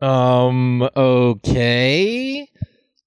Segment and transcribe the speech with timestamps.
[0.00, 2.48] Um, okay.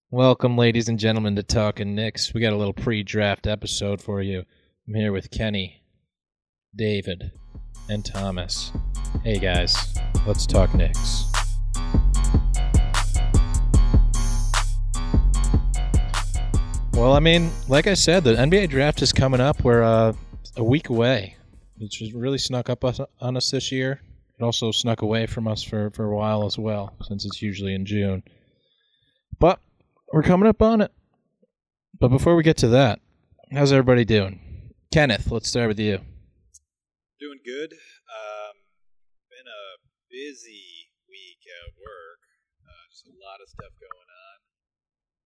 [0.09, 2.33] Welcome, ladies and gentlemen, to Talking Knicks.
[2.33, 4.43] We got a little pre draft episode for you.
[4.87, 5.83] I'm here with Kenny,
[6.73, 7.31] David,
[7.89, 8.71] and Thomas.
[9.25, 9.75] Hey, guys,
[10.25, 11.25] let's talk Knicks.
[16.93, 19.61] Well, I mean, like I said, the NBA draft is coming up.
[19.61, 20.13] We're uh,
[20.55, 21.35] a week away.
[21.79, 24.01] It's just really snuck up on us this year.
[24.39, 27.73] It also snuck away from us for, for a while as well, since it's usually
[27.73, 28.21] in June.
[29.39, 29.59] But
[30.13, 30.91] we're coming up on it.
[31.99, 32.99] But before we get to that,
[33.51, 34.39] how's everybody doing?
[34.93, 35.97] Kenneth, let's start with you.
[37.19, 37.73] Doing good.
[37.73, 38.53] Um,
[39.31, 42.21] been a busy week at work.
[42.61, 44.37] Uh, just a lot of stuff going on.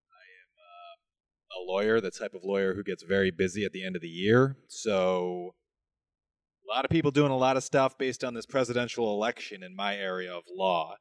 [0.08, 3.86] I am uh, a lawyer, the type of lawyer who gets very busy at the
[3.86, 4.56] end of the year.
[4.70, 5.54] So
[6.72, 9.76] a lot of people doing a lot of stuff based on this presidential election in
[9.76, 10.96] my area of law.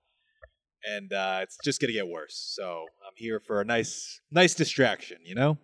[0.85, 2.55] And uh, it's just going to get worse.
[2.57, 5.59] So I'm here for a nice, nice distraction, you know?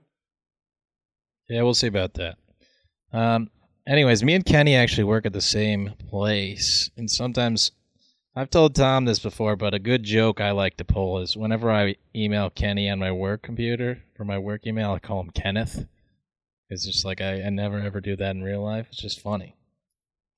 [1.49, 2.37] Yeah, we'll see about that.
[3.13, 3.51] Um,
[3.87, 7.73] anyways, me and Kenny actually work at the same place, and sometimes
[8.35, 11.71] I've told Tom this before, but a good joke I like to pull is whenever
[11.71, 15.87] I email Kenny on my work computer for my work email, I call him Kenneth.
[16.69, 18.89] It's just like I, I never ever do that in real life.
[18.91, 19.56] It's just funny.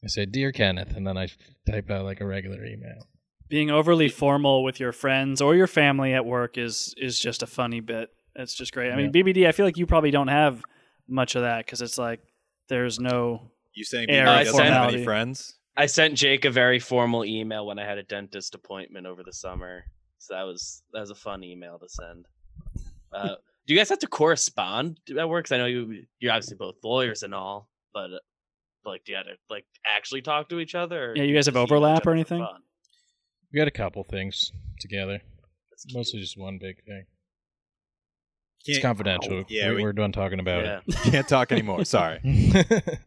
[0.04, 1.28] I say, "Dear Kenneth," and then I
[1.68, 3.08] type out like a regular email.
[3.48, 7.46] Being overly formal with your friends or your family at work is is just a
[7.46, 8.10] funny bit.
[8.36, 8.92] It's just great.
[8.92, 9.46] I mean, BBD.
[9.48, 10.62] I feel like you probably don't have
[11.08, 12.20] much of that because it's like
[12.68, 13.50] there's no.
[13.74, 15.56] You saying Yeah, BB right, doesn't have any friends?
[15.76, 19.32] I sent Jake a very formal email when I had a dentist appointment over the
[19.32, 19.84] summer.
[20.18, 22.26] So that was that was a fun email to send.
[23.12, 23.36] Uh,
[23.66, 25.46] do you guys have to correspond at work?
[25.46, 28.20] 'Cause I know you you're obviously both lawyers and all, uh, but
[28.84, 31.12] like, do you have to like actually talk to each other?
[31.16, 32.46] Yeah, you guys have overlap or anything?
[33.52, 35.20] We got a couple things together,
[35.70, 35.96] That's cute.
[35.96, 37.04] mostly just one big thing.
[38.66, 39.44] It's Can't, confidential.
[39.48, 40.80] Yeah, we, we- we're done talking about Yeah.
[41.10, 41.84] can't talk anymore.
[41.84, 42.20] Sorry.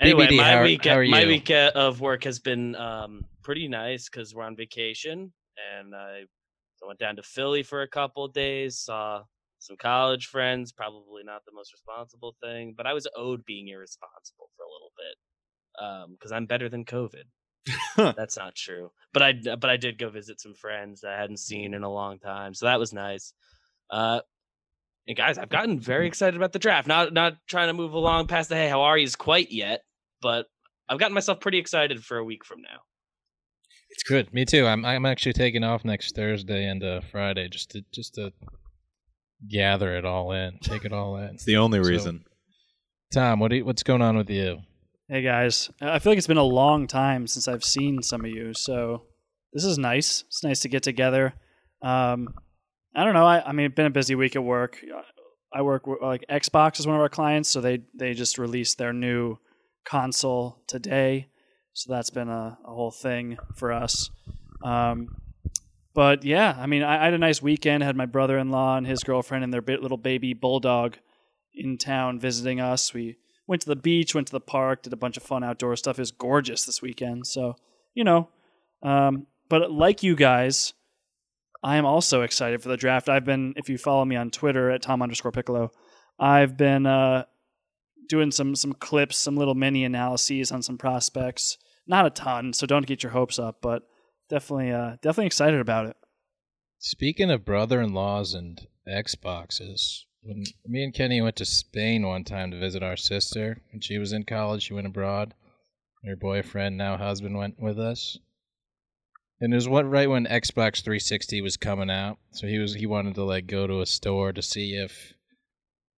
[0.00, 1.28] Anyway, BBD, my how are- week how are my you?
[1.28, 5.30] week uh, of work has been um, pretty nice because we're on vacation,
[5.78, 6.22] and I
[6.82, 9.24] I went down to Philly for a couple of days, saw
[9.60, 10.72] some college friends.
[10.72, 14.92] Probably not the most responsible thing, but I was owed being irresponsible for a little
[14.96, 17.24] bit because I'm better than COVID.
[18.16, 21.38] That's not true, but I but I did go visit some friends that I hadn't
[21.38, 23.34] seen in a long time, so that was nice.
[23.90, 24.20] Uh,
[25.06, 26.88] and guys, I've gotten very excited about the draft.
[26.88, 29.82] Not not trying to move along past the hey, how are yous quite yet,
[30.22, 30.46] but
[30.88, 32.80] I've gotten myself pretty excited for a week from now.
[33.90, 34.32] It's good.
[34.32, 34.66] Me too.
[34.66, 38.32] I'm I'm actually taking off next Thursday and uh, Friday just to just to
[39.48, 41.34] gather it all in, take it all in.
[41.34, 42.24] It's the only So- reason.
[43.12, 44.58] Tom, what do you, what's going on with you?
[45.08, 48.30] Hey guys, I feel like it's been a long time since I've seen some of
[48.30, 49.02] you, so
[49.52, 50.22] this is nice.
[50.28, 51.34] It's nice to get together.
[51.82, 52.28] Um,
[52.94, 53.26] I don't know.
[53.26, 54.78] I, I mean, it's been a busy week at work.
[55.52, 58.78] I work with, like Xbox is one of our clients, so they they just released
[58.78, 59.38] their new
[59.84, 61.26] console today,
[61.72, 64.10] so that's been a, a whole thing for us.
[64.64, 65.08] Um,
[65.94, 67.82] but yeah, I mean, I, I had a nice weekend.
[67.82, 70.96] Had my brother-in-law and his girlfriend and their bit, little baby bulldog
[71.54, 72.94] in town visiting us.
[72.94, 75.76] We went to the beach, went to the park, did a bunch of fun outdoor
[75.76, 75.98] stuff.
[75.98, 77.26] It was gorgeous this weekend.
[77.26, 77.56] So,
[77.94, 78.28] you know,
[78.82, 80.72] um, but like you guys,
[81.62, 83.08] I am also excited for the draft.
[83.08, 85.72] I've been, if you follow me on Twitter at Tom underscore Piccolo,
[86.18, 87.24] I've been uh,
[88.08, 91.58] doing some some clips, some little mini analyses on some prospects.
[91.86, 93.82] Not a ton, so don't get your hopes up, but
[94.30, 95.96] definitely, uh, definitely excited about it.
[96.78, 102.58] Speaking of brother-in-laws and Xboxes, when me and Kenny went to Spain one time to
[102.58, 105.34] visit our sister when she was in college, she went abroad.
[106.04, 108.18] Her boyfriend, now husband, went with us.
[109.40, 112.86] And it was what right when Xbox 360 was coming out, so he was he
[112.86, 115.14] wanted to like go to a store to see if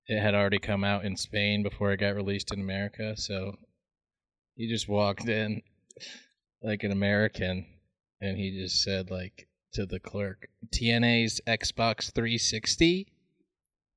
[0.06, 3.16] it had already come out in Spain before it got released in America.
[3.16, 3.56] So
[4.54, 5.62] he just walked in
[6.62, 7.66] like an American,
[8.22, 13.12] and he just said like to the clerk, "TNA's Xbox 360,"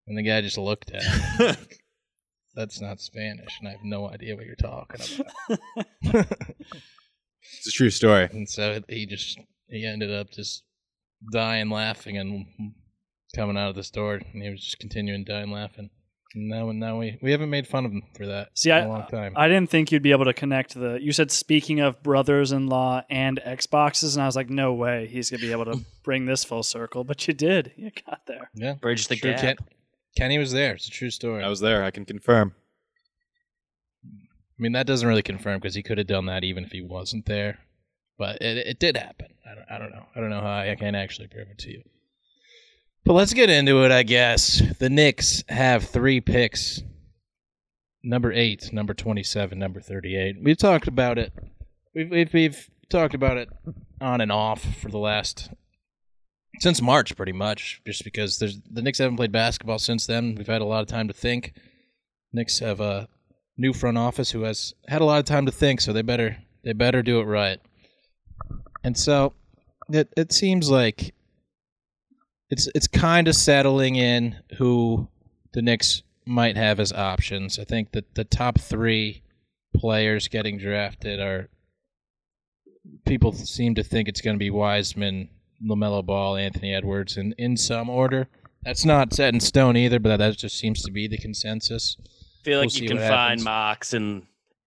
[0.08, 1.46] and the guy just looked at him.
[1.48, 1.80] like,
[2.56, 5.02] That's not Spanish, and I have no idea what you're talking
[5.50, 6.28] about.
[7.58, 8.28] It's a true story.
[8.32, 9.38] and so he just
[9.70, 10.64] he ended up just
[11.32, 12.46] dying laughing and
[13.36, 15.92] coming out of the store, and he was just continuing dying laughing.
[16.38, 18.50] No and now, now we we haven't made fun of him for that.
[18.56, 19.34] See, in I a long time.
[19.38, 21.00] I didn't think you'd be able to connect the.
[21.02, 25.40] You said speaking of brothers-in-law and Xboxes, and I was like, no way, he's gonna
[25.40, 27.06] be able to bring this full circle.
[27.06, 27.72] But you did.
[27.78, 28.50] You got there.
[28.54, 29.42] yeah, Bridge the True, gap.
[29.42, 29.58] Ken-
[30.18, 30.74] Kenny was there.
[30.74, 31.42] It's a true story.
[31.44, 31.84] I was there.
[31.84, 32.54] I can confirm.
[34.06, 36.82] I mean, that doesn't really confirm because he could have done that even if he
[36.82, 37.60] wasn't there.
[38.18, 39.28] But it, it did happen.
[39.50, 40.06] I don't, I don't know.
[40.16, 41.84] I don't know how I, I can actually prove it to you.
[43.06, 44.64] But let's get into it, I guess.
[44.80, 46.82] The Knicks have three picks
[48.04, 50.38] number eight, number 27, number 38.
[50.42, 51.32] We've talked about it.
[51.94, 53.50] We've, we've, we've talked about it
[54.02, 55.52] on and off for the last.
[56.60, 60.34] Since March, pretty much, just because there's the Knicks haven't played basketball since then.
[60.34, 61.54] We've had a lot of time to think.
[62.34, 63.08] Knicks have a
[63.56, 66.38] new front office who has had a lot of time to think, so they better
[66.64, 67.60] they better do it right.
[68.84, 69.34] And so
[69.90, 71.14] it it seems like
[72.50, 75.08] it's it's kind of settling in who
[75.54, 77.58] the Knicks might have as options.
[77.60, 79.22] I think that the top three
[79.76, 81.50] players getting drafted are
[83.06, 85.30] people seem to think it's going to be Wiseman,
[85.64, 88.28] LaMelo Ball, Anthony Edwards, in in some order.
[88.64, 91.98] That's not set in stone either, but that just seems to be the consensus.
[92.44, 93.44] feel like We'll you can find happens.
[93.44, 94.26] mocks in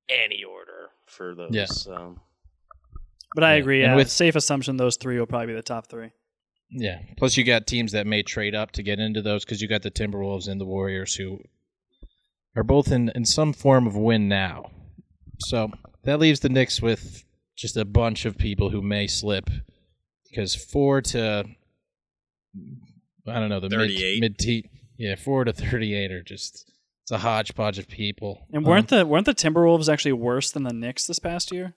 [0.09, 1.51] any order for those.
[1.53, 1.65] Yeah.
[1.67, 2.17] So.
[3.35, 3.83] But I Yeah, agree.
[3.83, 6.11] and Yeah, with- safe assumption, those three will probably be the top three.
[6.71, 6.99] Yeah.
[7.17, 9.83] Plus, you got teams that may trade up to get into those because you got
[9.83, 11.41] the Timberwolves and the Warriors who
[12.57, 14.71] are both in, in some form of win now.
[15.39, 15.71] So
[16.05, 17.25] that leaves the Knicks with
[17.57, 19.49] just a bunch of people who may slip
[20.29, 21.45] because four to
[23.27, 24.21] I don't know the 38.
[24.21, 26.71] mid mid te- yeah four to thirty eight are just
[27.03, 28.47] it's a hodgepodge of people.
[28.53, 31.75] And Um, weren't the weren't the Timberwolves actually worse than the Knicks this past year?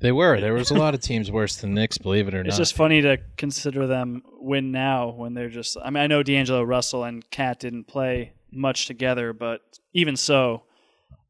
[0.00, 2.46] They were there was a lot of teams worse than Knicks, believe it or It's
[2.46, 2.50] not.
[2.50, 5.76] It's just funny to consider them win now when they're just.
[5.82, 9.60] I mean, I know D'Angelo Russell and KAT didn't play much together, but
[9.92, 10.62] even so,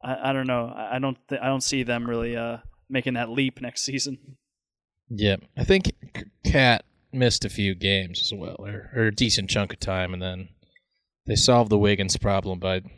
[0.03, 0.67] I, I don't know.
[0.67, 1.17] I, I don't.
[1.29, 2.59] Th- I don't see them really uh,
[2.91, 4.37] making that leap next season.
[5.09, 5.93] Yeah, I think
[6.45, 10.23] KAT missed a few games as well, or, or a decent chunk of time, and
[10.23, 10.51] then
[11.27, 12.95] they solved the Wiggins problem by putting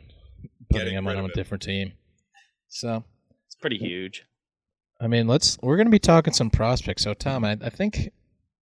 [0.69, 1.93] Getting him on a different team.
[2.67, 3.03] So,
[3.45, 4.25] It's pretty huge.
[5.01, 7.03] I mean, let's we're going to be talking some prospects.
[7.03, 8.11] So, Tom, I, I think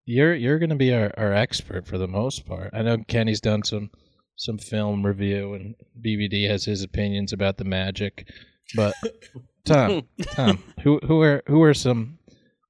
[0.05, 2.71] you're you're going to be our, our expert for the most part.
[2.73, 3.91] I know Kenny's done some
[4.35, 8.27] some film review, and BBD has his opinions about the Magic,
[8.75, 8.93] but
[9.65, 12.19] Tom, Tom, who who are who are some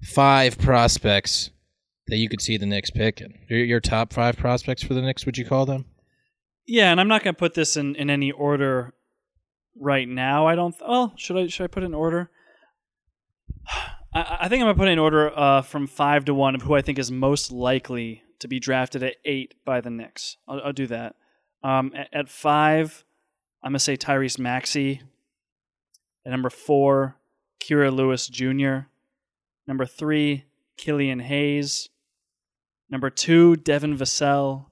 [0.03, 1.51] five prospects
[2.07, 3.37] that you could see the Knicks picking?
[3.49, 5.25] Your, your top five prospects for the Knicks?
[5.25, 5.85] Would you call them?
[6.65, 8.93] Yeah, and I'm not going to put this in, in any order
[9.79, 10.47] right now.
[10.47, 10.75] I don't.
[10.81, 12.31] Well, should I should I put it in order?
[14.13, 16.75] I, I think I'm to put in order uh, from five to one of who
[16.75, 20.37] I think is most likely to be drafted at eight by the Knicks.
[20.47, 21.15] I'll, I'll do that.
[21.63, 23.03] Um, at, at five,
[23.63, 25.01] I'm to say Tyrese Maxey.
[26.25, 27.17] At number four,
[27.61, 28.87] Kira Lewis Jr.
[29.67, 30.45] Number three,
[30.77, 31.89] Killian Hayes.
[32.89, 34.69] Number two, Devin Vassell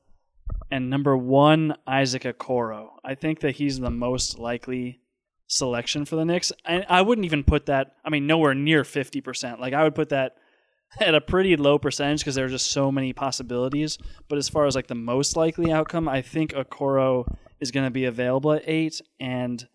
[0.69, 2.89] and number one, Isaac Okoro.
[3.03, 4.99] I think that he's the most likely
[5.47, 6.51] selection for the Knicks.
[6.65, 9.59] And I wouldn't even put that, I mean, nowhere near 50%.
[9.59, 10.35] Like, I would put that
[10.99, 13.97] at a pretty low percentage because there are just so many possibilities.
[14.27, 17.25] But as far as like the most likely outcome, I think Okoro
[17.59, 19.01] is going to be available at eight.
[19.19, 19.67] And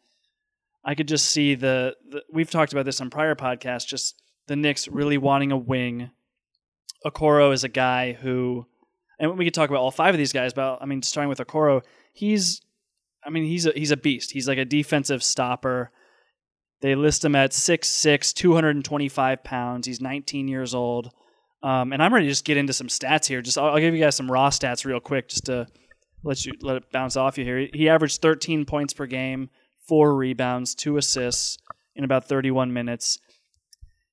[0.85, 4.56] I could just see the, the, we've talked about this on prior podcasts, just the
[4.56, 6.11] Knicks really wanting a wing.
[7.04, 8.66] Okoro is a guy who
[9.23, 10.52] and we could talk about all five of these guys.
[10.52, 11.82] But I mean, starting with Okoro,
[12.12, 12.61] he's,
[13.25, 14.33] I mean, he's a, he's a beast.
[14.33, 15.91] He's like a defensive stopper.
[16.81, 19.87] They list him at 6'6", 225 pounds.
[19.87, 21.11] He's 19 years old.
[21.62, 23.41] Um, and I'm ready to just get into some stats here.
[23.41, 25.69] Just I'll, I'll give you guys some raw stats real quick, just to
[26.25, 27.69] let you let it bounce off you here.
[27.73, 29.49] He averaged 13 points per game,
[29.87, 31.59] four rebounds, two assists
[31.95, 33.19] in about 31 minutes.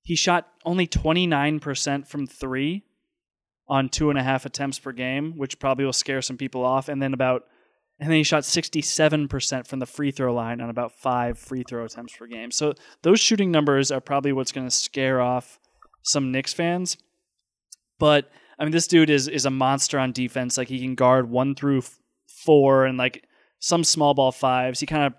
[0.04, 2.84] He shot only 29% from three
[3.68, 6.90] on two and a half attempts per game, which probably will scare some people off.
[6.90, 7.44] And then about,
[8.00, 11.84] and then he shot 67% from the free throw line on about five free throw
[11.84, 12.50] attempts per game.
[12.50, 15.60] So those shooting numbers are probably what's going to scare off
[16.04, 16.98] some Knicks fans.
[18.00, 20.58] But I mean, this dude is is a monster on defense.
[20.58, 21.84] Like he can guard one through
[22.46, 23.26] four and like
[23.60, 24.80] some small ball fives.
[24.80, 25.14] He kind of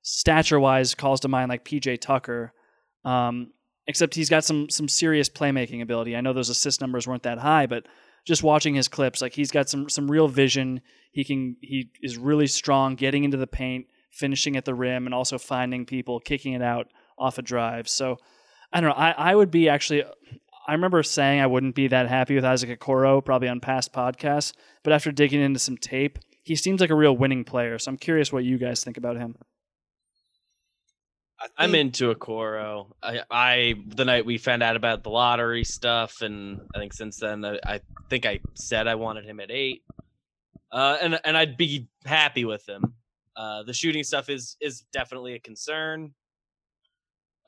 [0.00, 2.52] stature wise calls to mind like PJ Tucker.
[3.04, 3.52] Um,
[3.86, 6.16] except he's got some some serious playmaking ability.
[6.16, 7.86] I know those assist numbers weren't that high, but
[8.24, 10.80] just watching his clips, like he's got some some real vision.
[11.10, 15.14] He can he is really strong getting into the paint, finishing at the rim, and
[15.14, 16.88] also finding people, kicking it out
[17.18, 17.88] off a drive.
[17.88, 18.18] So
[18.72, 18.96] I don't know.
[18.96, 20.04] I, I would be actually
[20.66, 24.52] I remember saying I wouldn't be that happy with Isaac Okoro, probably on past podcasts,
[24.82, 27.78] but after digging into some tape, he seems like a real winning player.
[27.78, 29.36] So I'm curious what you guys think about him.
[31.56, 32.92] I'm into Okoro.
[33.02, 37.18] I, I the night we found out about the lottery stuff, and I think since
[37.18, 37.80] then I, I
[38.10, 39.82] think I said I wanted him at eight,
[40.70, 42.94] uh, and and I'd be happy with him.
[43.36, 46.12] Uh, the shooting stuff is is definitely a concern,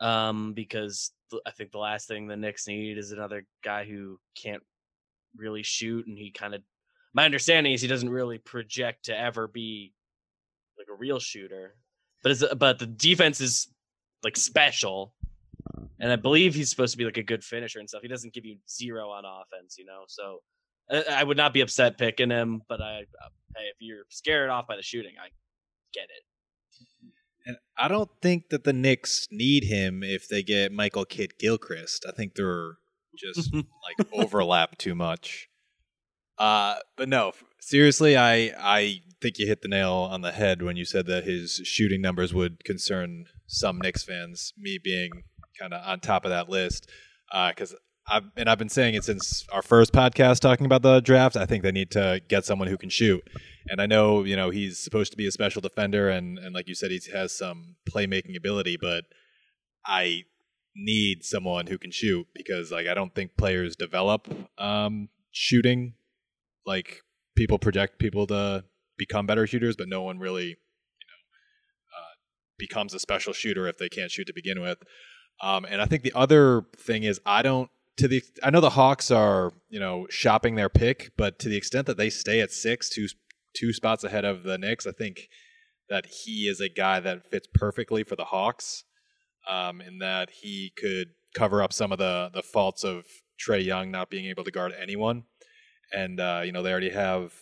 [0.01, 1.13] um, because
[1.47, 4.63] I think the last thing the Knicks need is another guy who can't
[5.37, 6.63] really shoot, and he kind of.
[7.13, 9.93] My understanding is he doesn't really project to ever be
[10.77, 11.77] like a real shooter,
[12.25, 13.69] but but the defense is
[14.25, 15.14] like special.
[16.00, 18.02] And I believe he's supposed to be like a good finisher and stuff.
[18.02, 20.04] He doesn't give you zero on offense, you know.
[20.09, 20.40] So
[20.90, 24.50] I, I would not be upset picking him, but I, uh, hey, if you're scared
[24.50, 25.28] off by the shooting, I
[25.93, 26.25] get it.
[27.47, 32.07] And I don't think that the Knicks need him if they get Michael Kidd Gilchrist.
[32.09, 32.76] I think they're
[33.16, 35.49] just like overlap too much.
[36.38, 40.76] Uh, but no, seriously, I I think you hit the nail on the head when
[40.76, 44.52] you said that his shooting numbers would concern some Knicks fans.
[44.59, 45.11] Me being
[45.59, 46.90] kind of on top of that list,
[47.49, 47.75] because
[48.07, 51.37] I've and I've been saying it since our first podcast talking about the draft.
[51.37, 53.23] I think they need to get someone who can shoot.
[53.66, 56.69] And I know, you know, he's supposed to be a special defender, and, and like
[56.69, 59.04] you said, he has some playmaking ability, but
[59.87, 60.25] I
[60.76, 64.28] need someone who can shoot because, like, I don't think players develop
[64.59, 65.95] um, shooting.
[66.66, 67.00] Like,
[67.37, 68.64] people project people to
[68.97, 72.15] become better shooters, but no one really, you know, uh,
[72.59, 74.79] becomes a special shooter if they can't shoot to begin with.
[75.43, 78.71] Um, and I think the other thing is, I don't to the I know the
[78.71, 82.51] Hawks are you know shopping their pick, but to the extent that they stay at
[82.51, 83.09] six, two
[83.55, 85.29] two spots ahead of the Knicks, I think
[85.89, 88.85] that he is a guy that fits perfectly for the Hawks,
[89.49, 93.05] um, in that he could cover up some of the the faults of
[93.39, 95.25] Trae Young not being able to guard anyone,
[95.93, 97.33] and uh, you know they already have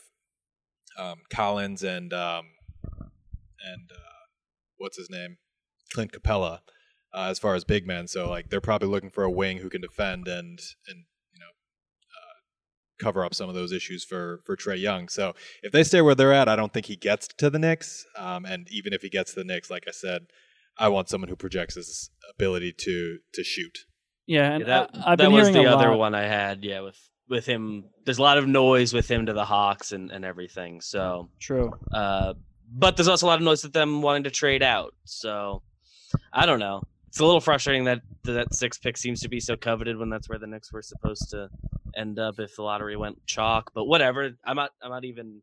[0.99, 2.47] um, Collins and um,
[3.65, 4.27] and uh,
[4.79, 5.39] what's his name,
[5.93, 6.61] Clint Capela
[7.15, 8.09] uh, as far as big men.
[8.09, 10.59] So like they're probably looking for a wing who can defend and
[10.89, 12.35] and you know uh,
[13.01, 15.09] cover up some of those issues for for Trae Young.
[15.09, 18.05] So if they stay where they're at, I don't think he gets to the Knicks.
[18.17, 20.27] Um, and even if he gets to the Knicks, like I said,
[20.79, 23.81] I want someone who projects his ability to to shoot.
[24.27, 26.65] Yeah, and Yeah, that I, have that been was the other lot- one I had.
[26.65, 30.11] Yeah, with with him, there's a lot of noise with him to the Hawks and
[30.11, 30.81] and everything.
[30.81, 31.73] So, True.
[31.93, 32.35] uh,
[32.75, 34.95] but there's also a lot of noise with them wanting to trade out.
[35.05, 35.63] So,
[36.33, 36.83] I don't know.
[37.09, 40.29] It's a little frustrating that that six pick seems to be so coveted when that's
[40.29, 41.49] where the Knicks were supposed to
[41.95, 43.73] end up if the lottery went chalk.
[43.75, 44.31] But whatever.
[44.45, 44.71] I'm not.
[44.83, 45.43] I'm not even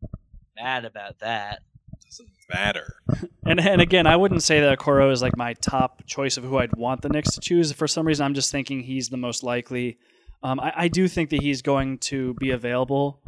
[0.56, 1.60] mad about that.
[2.06, 2.96] Doesn't matter.
[3.46, 6.60] And and again, I wouldn't say that Okoro is like my top choice of who
[6.60, 7.72] I'd want the Knicks to choose.
[7.72, 9.98] For some reason, I'm just thinking he's the most likely.
[10.42, 13.20] Um, I, I do think that he's going to be available,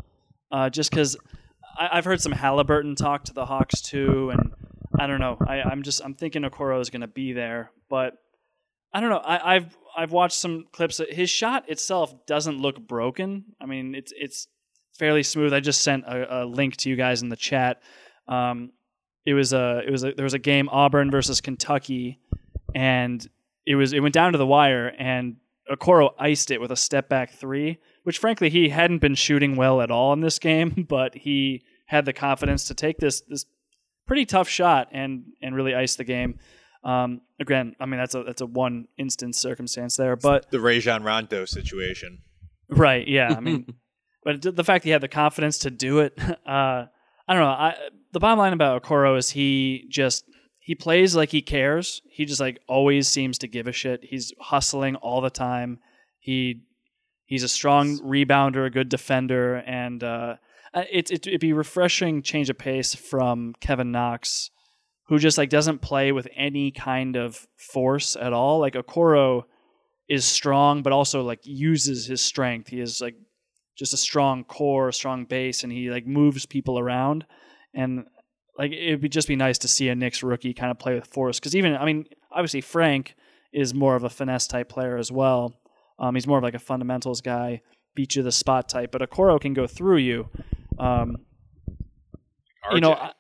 [0.52, 1.18] uh, just because
[1.78, 4.54] I've heard some Haliburton talk to the Hawks too, and
[5.00, 5.38] I don't know.
[5.46, 8.18] I, I'm just I'm thinking Okoro is going to be there, but
[8.94, 9.18] I don't know.
[9.18, 11.02] I, I've I've watched some clips.
[11.10, 13.46] His shot itself doesn't look broken.
[13.60, 14.48] I mean, it's it's
[14.98, 15.54] fairly smooth.
[15.54, 17.82] I just sent a, a link to you guys in the chat.
[18.28, 18.72] Um,
[19.26, 22.20] it was a it was a, there was a game Auburn versus Kentucky,
[22.76, 23.26] and
[23.66, 25.38] it was it went down to the wire, and
[25.72, 29.82] Okoro iced it with a step back three, which frankly he hadn't been shooting well
[29.82, 33.46] at all in this game, but he had the confidence to take this this
[34.08, 36.40] pretty tough shot and and really ice the game.
[36.84, 41.04] Um, again, I mean that's a that's a one instance circumstance there, but The Rajon
[41.04, 42.20] Rondo situation.
[42.70, 43.08] Right.
[43.08, 43.34] Yeah.
[43.36, 43.66] I mean,
[44.24, 46.86] but the fact he had the confidence to do it, uh,
[47.28, 47.50] I don't know.
[47.50, 47.76] I,
[48.14, 50.26] the bottom line about Okoro is he just
[50.72, 52.02] he plays like he cares.
[52.10, 54.06] He just like always seems to give a shit.
[54.06, 55.80] He's hustling all the time.
[56.18, 56.62] He
[57.26, 60.36] he's a strong rebounder, a good defender, and uh,
[60.74, 64.50] it, it it'd be refreshing change of pace from Kevin Knox,
[65.08, 68.60] who just like doesn't play with any kind of force at all.
[68.60, 69.44] Like Okoro
[70.08, 72.70] is strong, but also like uses his strength.
[72.70, 73.16] He is like
[73.78, 77.26] just a strong core, a strong base, and he like moves people around.
[77.74, 78.06] And
[78.62, 80.94] like it would be just be nice to see a Knicks rookie kind of play
[80.94, 81.40] with force.
[81.40, 83.16] Because even I mean, obviously Frank
[83.52, 85.60] is more of a finesse type player as well.
[85.98, 87.62] Um, he's more of like a fundamentals guy,
[87.96, 88.92] beat you the spot type.
[88.92, 90.30] But Okoro can go through you.
[90.78, 91.18] Um,
[92.72, 93.14] you know, I,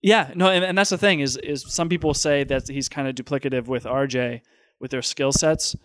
[0.00, 3.06] yeah, no, and, and that's the thing is is some people say that he's kind
[3.06, 4.40] of duplicative with RJ
[4.80, 5.76] with their skill sets,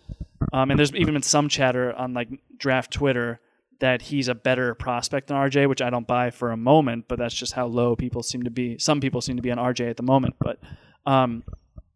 [0.54, 3.40] um, and there's even been some chatter on like draft Twitter
[3.80, 7.18] that he's a better prospect than RJ, which I don't buy for a moment, but
[7.18, 8.78] that's just how low people seem to be.
[8.78, 10.60] Some people seem to be on RJ at the moment, but
[11.06, 11.42] um,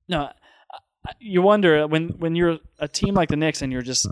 [0.08, 0.30] no,
[1.18, 4.08] you wonder when when you're a team like the Knicks and you're just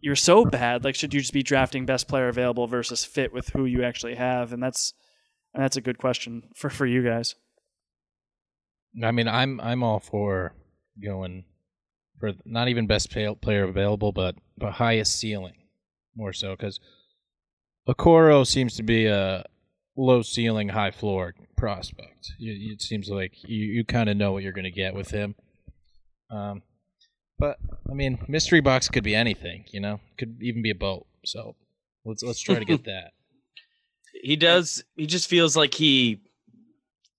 [0.00, 0.84] you're so bad.
[0.84, 4.16] Like, should you just be drafting best player available versus fit with who you actually
[4.16, 4.52] have?
[4.52, 4.92] And that's
[5.54, 7.36] and that's a good question for for you guys.
[9.02, 10.54] I mean, I'm I'm all for
[11.02, 11.44] going
[12.18, 15.54] for not even best player available, but the highest ceiling
[16.16, 16.80] more so because
[17.88, 19.44] Okoro seems to be a
[19.96, 22.32] low ceiling, high floor prospect.
[22.38, 25.34] It seems like you, you kind of know what you're going to get with him.
[26.30, 26.62] Um,
[27.38, 27.58] but
[27.88, 30.00] I mean, mystery box could be anything, you know.
[30.18, 31.06] Could even be a boat.
[31.24, 31.54] So
[32.04, 33.12] let's let's try to get that.
[34.22, 34.82] He does.
[34.96, 36.22] He just feels like he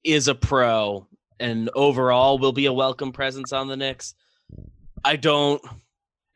[0.04, 1.08] is a pro,
[1.40, 4.16] and overall will be a welcome presence on the Knicks.
[5.04, 5.62] I don't,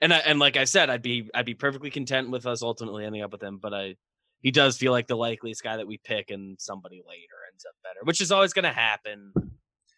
[0.01, 3.05] and I, and like I said, I'd be I'd be perfectly content with us ultimately
[3.05, 3.59] ending up with him.
[3.61, 3.95] But I,
[4.41, 7.75] he does feel like the likeliest guy that we pick, and somebody later ends up
[7.83, 9.31] better, which is always going to happen.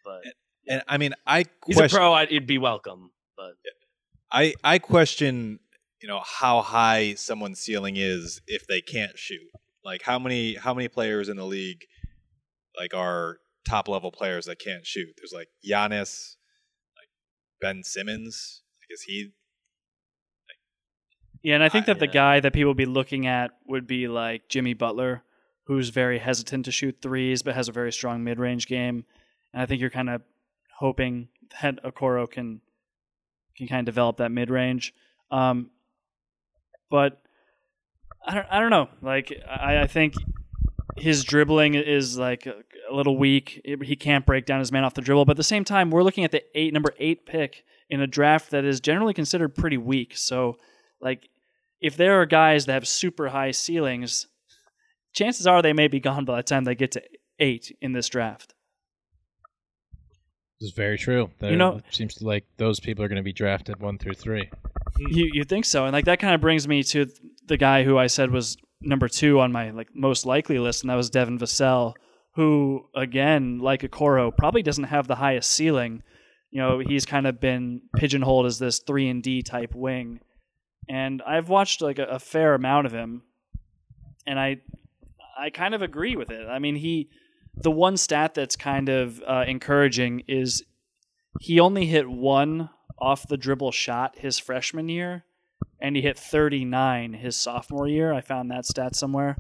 [0.06, 0.34] But and,
[0.68, 2.14] and, I mean, I he's question, a pro.
[2.14, 3.54] I'd, it'd be welcome, but
[4.32, 5.60] I I question
[6.02, 9.50] you know how high someone's ceiling is if they can't shoot.
[9.86, 11.86] Like how many how many players in the league
[12.78, 15.14] like are top level players that can't shoot?
[15.18, 16.36] There's like Giannis,
[16.98, 17.08] like
[17.62, 18.64] Ben Simmons.
[18.82, 19.32] Like is he?
[21.44, 24.08] Yeah, and I think that the guy that people would be looking at would be
[24.08, 25.24] like Jimmy Butler,
[25.66, 29.06] who's very hesitant to shoot threes but has a very strong mid range game.
[29.54, 30.22] And I think you're kind of
[30.78, 31.28] hoping
[31.62, 32.62] that Okoro can
[33.58, 34.94] can kind of develop that mid range.
[35.32, 35.70] Um,
[36.90, 37.22] but
[38.26, 38.88] I don't I don't know.
[39.02, 40.14] Like I, I think
[40.96, 42.56] his dribbling is like a,
[42.90, 43.62] a little weak.
[43.66, 45.26] He can't break down his man off the dribble.
[45.26, 48.08] But at the same time, we're looking at the eight number eight pick in a
[48.08, 50.16] draft that is generally considered pretty weak.
[50.16, 50.58] So
[51.02, 51.30] like
[51.84, 54.28] if there are guys that have super high ceilings,
[55.14, 57.04] chances are they may be gone by the time they get to
[57.40, 58.56] eight in this draft.
[60.60, 61.30] This is very true.
[61.40, 64.14] There, you know, it seems like those people are going to be drafted one through
[64.14, 64.50] three.
[64.98, 65.84] You you think so?
[65.84, 67.06] And like that kind of brings me to
[67.48, 70.90] the guy who I said was number two on my like most likely list, and
[70.90, 71.96] that was Devin Vassell,
[72.36, 76.02] who again, like Okoro, probably doesn't have the highest ceiling.
[76.50, 80.22] You know, he's kind of been pigeonholed as this three and D type wing,
[80.90, 83.24] and I've watched like a, a fair amount of him,
[84.26, 84.62] and I
[85.38, 86.48] I kind of agree with it.
[86.48, 87.10] I mean, he
[87.56, 90.64] the one stat that's kind of uh, encouraging is
[91.40, 92.70] he only hit one
[93.00, 95.24] off the dribble shot his freshman year,
[95.80, 98.14] and he hit 39 his sophomore year.
[98.14, 99.38] I found that stat somewhere.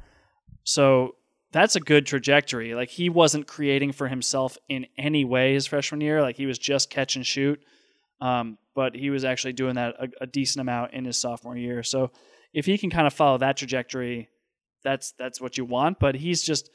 [0.63, 1.15] So
[1.51, 2.73] that's a good trajectory.
[2.73, 6.21] Like he wasn't creating for himself in any way his freshman year.
[6.21, 7.61] Like he was just catch and shoot.
[8.19, 11.83] Um, but he was actually doing that a, a, decent amount in his sophomore year.
[11.83, 12.11] So
[12.53, 14.29] if he can kind of follow that trajectory,
[14.83, 15.99] that's that's what you want.
[15.99, 16.69] But he's just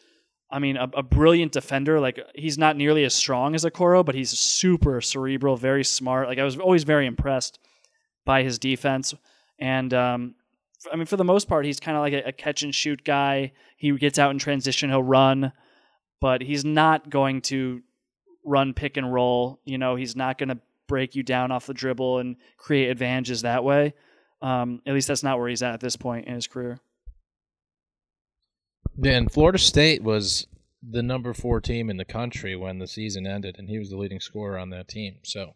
[0.51, 2.01] I mean, a, a, brilliant defender.
[2.01, 6.27] Like he's not nearly as strong as Okoro, but he's super cerebral, very smart.
[6.29, 7.59] Like I was always very impressed
[8.25, 9.15] by his defense.
[9.59, 10.35] And um,
[10.91, 13.05] I mean, for the most part, he's kind of like a, a, catch and shoot
[13.05, 13.53] guy.
[13.77, 15.53] He gets out in transition, he'll run,
[16.21, 17.83] but he's not going to
[18.45, 19.61] run pick and roll.
[19.65, 20.59] You know, he's not going to
[20.89, 23.95] break you down off the dribble and create advantages that way.
[24.43, 26.81] Um, at least that's not where he's at at this point in his career.
[29.01, 30.49] Yeah, and Florida State was
[30.83, 33.97] the number four team in the country when the season ended, and he was the
[33.97, 35.19] leading scorer on that team.
[35.23, 35.55] So,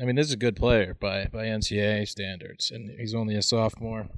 [0.00, 3.42] I mean, this is a good player by by NCAA standards, and he's only a
[3.42, 4.08] sophomore.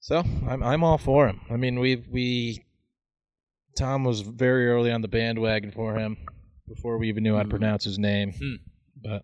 [0.00, 1.40] So I'm I'm all for him.
[1.50, 2.64] I mean, we we
[3.76, 6.18] Tom was very early on the bandwagon for him
[6.68, 7.50] before we even knew how to hmm.
[7.50, 8.56] pronounce his name, mm.
[9.02, 9.22] but.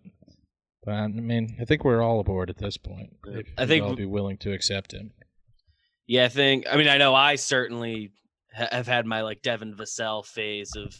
[0.83, 3.11] But I mean, I think we're all aboard at this point.
[3.55, 5.11] I think we'll be willing to accept him.
[6.07, 6.65] Yeah, I think.
[6.67, 8.11] I mean, I know I certainly
[8.51, 10.95] have had my like Devin Vassell phase of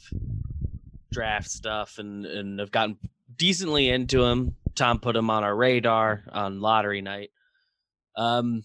[1.12, 2.98] draft stuff, and and have gotten
[3.36, 4.56] decently into him.
[4.76, 7.32] Tom put him on our radar on lottery night.
[8.16, 8.64] Um,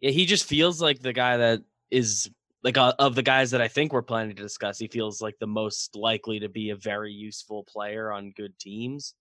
[0.00, 2.30] yeah, he just feels like the guy that is
[2.62, 4.78] like uh, of the guys that I think we're planning to discuss.
[4.78, 9.14] He feels like the most likely to be a very useful player on good teams,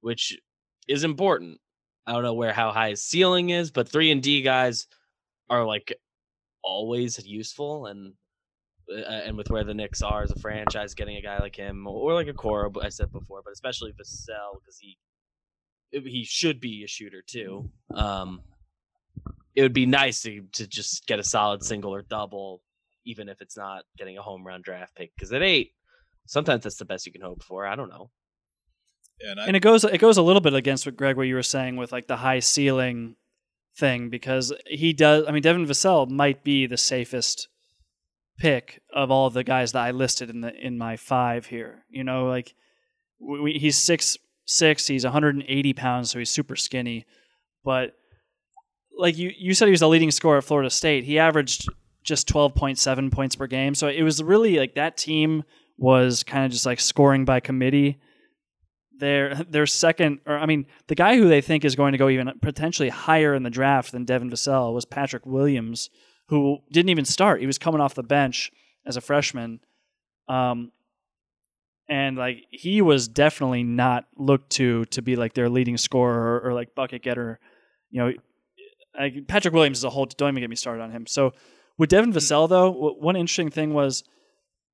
[0.00, 0.38] which
[0.88, 1.58] is important.
[2.06, 4.86] I don't know where how high his ceiling is, but three and D guys
[5.48, 5.94] are like
[6.62, 8.14] always useful and
[8.90, 11.86] uh, and with where the Knicks are as a franchise, getting a guy like him
[11.86, 14.96] or like Okoro, I said before, but especially Vassell because he
[15.92, 17.70] he should be a shooter too.
[17.92, 18.42] Um,
[19.54, 22.62] it would be nice to to just get a solid single or double,
[23.04, 25.12] even if it's not getting a home run draft pick.
[25.14, 25.72] Because at eight,
[26.26, 27.66] sometimes that's the best you can hope for.
[27.66, 28.10] I don't know.
[29.22, 31.42] And, and, it goes it goes a little bit against what Greg what you were
[31.42, 33.16] saying with like the high ceiling
[33.76, 35.24] thing because he does.
[35.28, 37.48] I mean, Devin Vassell might be the safest
[38.38, 41.84] pick of all of the guys that I listed in the in my five here.
[41.90, 42.54] You know, like
[43.20, 44.86] we, he's six six.
[44.86, 47.04] He's 180 pounds, so he's super skinny.
[47.64, 47.94] but
[48.96, 51.04] like you you said he was the leading scorer at Florida State.
[51.04, 51.66] He averaged
[52.02, 53.74] just 12.7 points per game.
[53.74, 55.44] So it was really like that team
[55.76, 57.98] was kind of just like scoring by committee.
[58.98, 62.08] Their their second or I mean the guy who they think is going to go
[62.08, 65.88] even potentially higher in the draft than Devin Vassell was Patrick Williams,
[66.28, 67.40] who didn't even start.
[67.40, 68.52] He was coming off the bench
[68.84, 69.60] as a freshman.
[70.28, 70.70] Um,
[71.88, 76.50] and like he was definitely not looked to to be like their leading scorer or,
[76.50, 77.40] or like bucket getter.
[77.90, 78.12] You know,
[78.98, 80.06] like Patrick Williams is a whole.
[80.06, 81.06] Don't even get me started on him.
[81.06, 81.32] So
[81.80, 84.04] with Devin Vassell though, one interesting thing was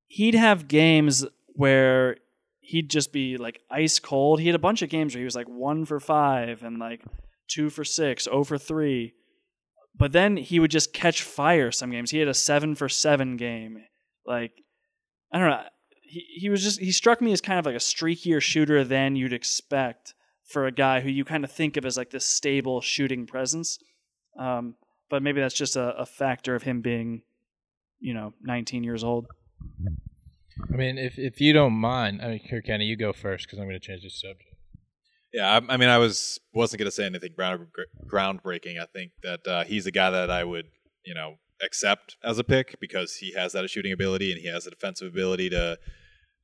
[0.07, 2.17] he'd have games where
[2.59, 4.41] he'd just be like ice cold.
[4.41, 7.05] He had a bunch of games where he was like one for five and like
[7.47, 9.13] two for six, zero for three.
[9.95, 12.11] But then he would just catch fire some games.
[12.11, 13.85] He had a seven for seven game.
[14.25, 14.51] Like
[15.31, 15.63] I don't know
[16.03, 19.15] he, he was just he struck me as kind of like a streakier shooter than
[19.15, 22.81] you'd expect for a guy who you kind of think of as like this stable
[22.81, 23.79] shooting presence.
[24.37, 24.75] Um,
[25.09, 27.21] but maybe that's just a, a, factor of him being,
[27.99, 29.27] you know, 19 years old.
[30.71, 33.59] I mean, if if you don't mind, I mean, here, Kenny, you go first because
[33.59, 34.55] I'm going to change the subject.
[35.33, 37.67] Yeah, I, I, mean, I was wasn't going to say anything ground,
[38.07, 38.79] groundbreaking.
[38.81, 40.65] I think that uh, he's a guy that I would,
[41.05, 44.65] you know, accept as a pick because he has that shooting ability and he has
[44.65, 45.77] a defensive ability to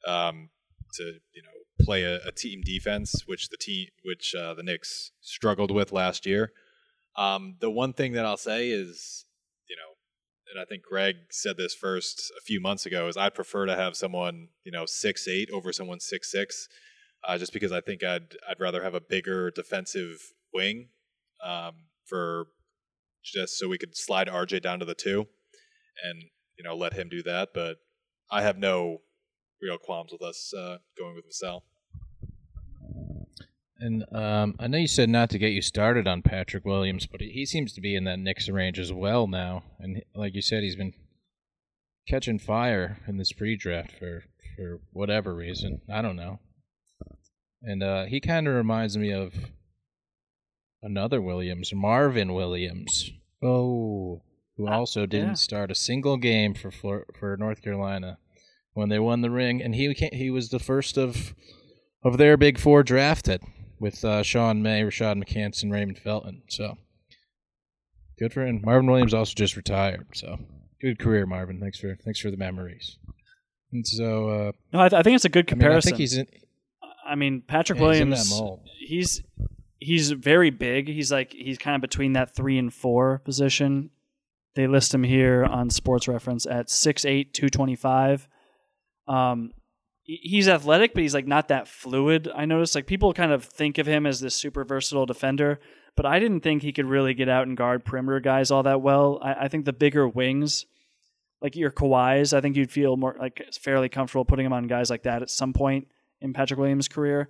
[0.08, 0.50] um,
[0.94, 5.12] to you know play a, a, team defense, which the team which uh, the Knicks
[5.22, 6.52] struggled with last year.
[7.16, 9.26] Um, the one thing that I'll say is,
[9.70, 9.94] you know,
[10.52, 13.76] and I think Greg said this first a few months ago, is I'd prefer to
[13.76, 16.68] have someone you know six eight over someone six six,
[17.28, 20.90] uh, just because I think I'd I'd rather have a bigger defensive wing
[21.44, 21.74] um,
[22.06, 22.48] for
[23.24, 25.28] just so we could slide RJ down to the two,
[26.04, 26.24] and
[26.58, 27.50] you know let him do that.
[27.54, 27.78] But
[28.32, 29.02] I have no
[29.62, 31.62] real qualms with us uh, going with Vassell.
[33.84, 37.20] And um, I know you said not to get you started on Patrick Williams, but
[37.20, 39.64] he seems to be in that Knicks range as well now.
[39.78, 40.94] And like you said, he's been
[42.08, 44.24] catching fire in this pre-draft for
[44.56, 45.82] for whatever reason.
[45.92, 46.40] I don't know.
[47.62, 49.34] And uh, he kind of reminds me of
[50.82, 53.12] another Williams, Marvin Williams.
[53.44, 54.22] Oh,
[54.56, 55.34] who uh, also didn't yeah.
[55.34, 58.18] start a single game for for North Carolina
[58.76, 61.36] when they won the ring, and he he was the first of
[62.02, 63.42] of their big four drafted
[63.80, 66.44] with uh, Sean May, Rashad McCants, and Raymond Felton.
[66.50, 66.78] So
[68.20, 68.62] good for him.
[68.64, 70.08] Marvin Williams also just retired.
[70.14, 70.40] So
[70.82, 71.60] good career, Marvin.
[71.60, 72.98] Thanks for thanks for the memories.
[73.72, 75.94] And so, uh, no, I, th- I, think it's a good comparison.
[75.94, 76.28] I, mean, I think he's in.
[77.06, 78.32] I mean, Patrick yeah, Williams.
[78.80, 79.24] He's, he's
[79.80, 80.88] he's very big.
[80.88, 83.90] He's like he's kind of between that three and four position.
[84.56, 88.28] They list him here on Sports Reference at 6'8", 225.
[89.08, 89.52] Um,
[90.04, 92.30] he's athletic, but he's like not that fluid.
[92.34, 95.60] I noticed like people kind of think of him as this super versatile defender,
[95.96, 98.82] but I didn't think he could really get out and guard perimeter guys all that
[98.82, 99.20] well.
[99.22, 100.66] I, I think the bigger wings,
[101.42, 104.90] like your Kawhis, I think you'd feel more like fairly comfortable putting him on guys
[104.90, 105.88] like that at some point
[106.22, 107.30] in Patrick Williams' career.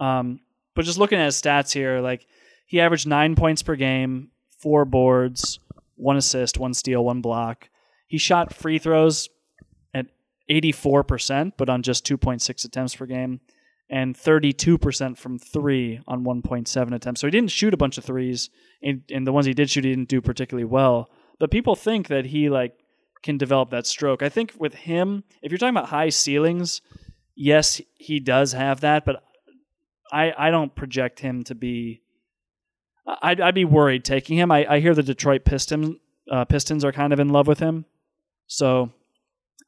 [0.00, 0.40] Um,
[0.74, 2.26] but just looking at his stats here, like
[2.66, 5.58] he averaged nine points per game, four boards,
[5.96, 7.68] one assist, one steal, one block.
[8.06, 9.28] He shot free throws
[10.50, 13.40] 84%, but on just 2.6 attempts per game,
[13.90, 17.20] and 32% from three on 1.7 attempts.
[17.20, 18.50] So he didn't shoot a bunch of threes,
[18.82, 21.10] and, and the ones he did shoot, he didn't do particularly well.
[21.38, 22.74] But people think that he like
[23.22, 24.22] can develop that stroke.
[24.22, 26.80] I think with him, if you're talking about high ceilings,
[27.34, 29.22] yes, he does have that, but
[30.12, 32.02] I I don't project him to be.
[33.06, 34.50] I'd I'd be worried taking him.
[34.50, 35.96] I, I hear the Detroit Pistons
[36.30, 37.84] uh, Pistons are kind of in love with him,
[38.46, 38.92] so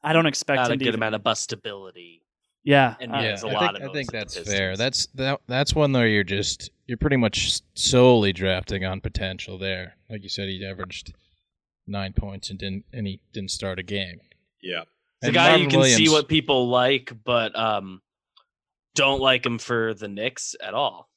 [0.03, 2.21] I don't expect Not him a good even- amount of bustability.
[2.63, 4.75] Yeah, And uh, yeah, a I lot think, of I think that's fair.
[4.75, 9.95] That's that, that's one though you're just you're pretty much solely drafting on potential there.
[10.09, 11.13] Like you said, he averaged
[11.87, 14.19] nine points and didn't and he didn't start a game.
[14.61, 14.81] Yeah.
[15.21, 18.01] It's a guy Marvin you can Williams, see what people like, but um,
[18.95, 21.09] don't like him for the Knicks at all.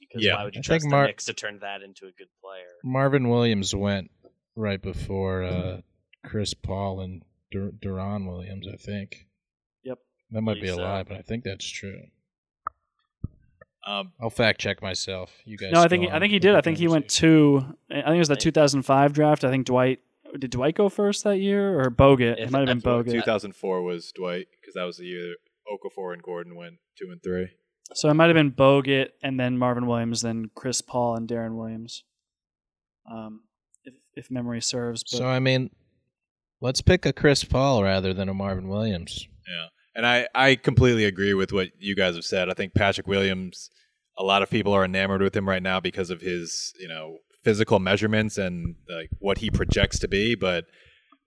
[0.00, 0.34] Because Yeah.
[0.34, 2.28] why would you I trust think the Mar- Knicks to turn that into a good
[2.42, 2.66] player?
[2.82, 4.10] Marvin Williams went
[4.56, 5.80] right before uh,
[6.26, 8.66] Chris Paul and Dur- Duran Williams.
[8.66, 9.26] I think.
[9.84, 9.98] Yep.
[10.32, 10.82] That might be a so.
[10.82, 12.00] lie, but I think that's true.
[13.86, 15.32] Um, I'll fact check myself.
[15.44, 15.72] You guys.
[15.72, 16.54] no, I think I think he did.
[16.54, 17.76] I think he went conversation.
[17.90, 17.96] to.
[17.96, 19.44] I think it was the 2005 draft.
[19.44, 20.00] I think Dwight
[20.38, 22.34] did Dwight go first that year or Bogut?
[22.34, 23.12] If- it might have been that's Bogut.
[23.12, 25.36] 2004 was Dwight because that was the year
[25.72, 27.48] Okafor and Gordon went two and three.
[27.94, 31.56] So it might have been Bogut and then Marvin Williams, then Chris Paul and Deron
[31.56, 32.04] Williams.
[33.10, 33.44] Um,
[33.84, 35.02] if if memory serves.
[35.10, 35.70] But So I mean,
[36.60, 39.26] let's pick a Chris Paul rather than a Marvin Williams.
[39.46, 39.66] Yeah.
[39.94, 42.48] And I, I completely agree with what you guys have said.
[42.48, 43.70] I think Patrick Williams,
[44.16, 47.18] a lot of people are enamored with him right now because of his, you know,
[47.42, 50.34] physical measurements and like what he projects to be.
[50.34, 50.64] But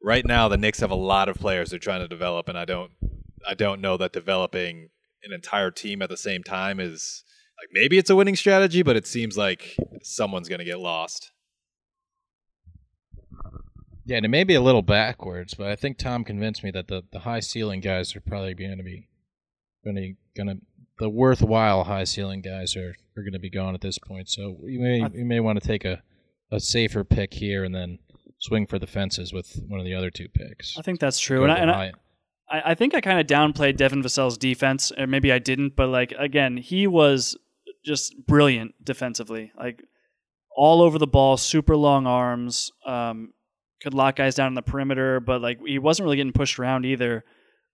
[0.04, 2.65] right now, the Knicks have a lot of players they're trying to develop, and I
[2.65, 2.91] don't,
[3.48, 4.89] I don't know that developing
[5.24, 7.24] an entire team at the same time is
[7.60, 11.31] like maybe it's a winning strategy, but it seems like someone's going to get lost.
[14.06, 16.88] Yeah, and it may be a little backwards, but I think Tom convinced me that
[16.88, 19.08] the, the high ceiling guys are probably going to be
[19.84, 20.56] going to to
[21.00, 24.30] the worthwhile high ceiling guys are, are going to be gone at this point.
[24.30, 26.02] So you may you may want to take a,
[26.52, 28.00] a safer pick here and then
[28.40, 30.78] swing for the fences with one of the other two picks.
[30.78, 31.92] I think that's true, and I, and I,
[32.50, 36.14] I think I kind of downplayed Devin Vassell's defense, or maybe I didn't, but like
[36.18, 37.36] again, he was
[37.84, 39.84] just brilliant defensively, like
[40.56, 42.72] all over the ball, super long arms.
[42.86, 43.34] Um,
[43.82, 46.86] could lock guys down in the perimeter, but like he wasn't really getting pushed around
[46.86, 47.24] either.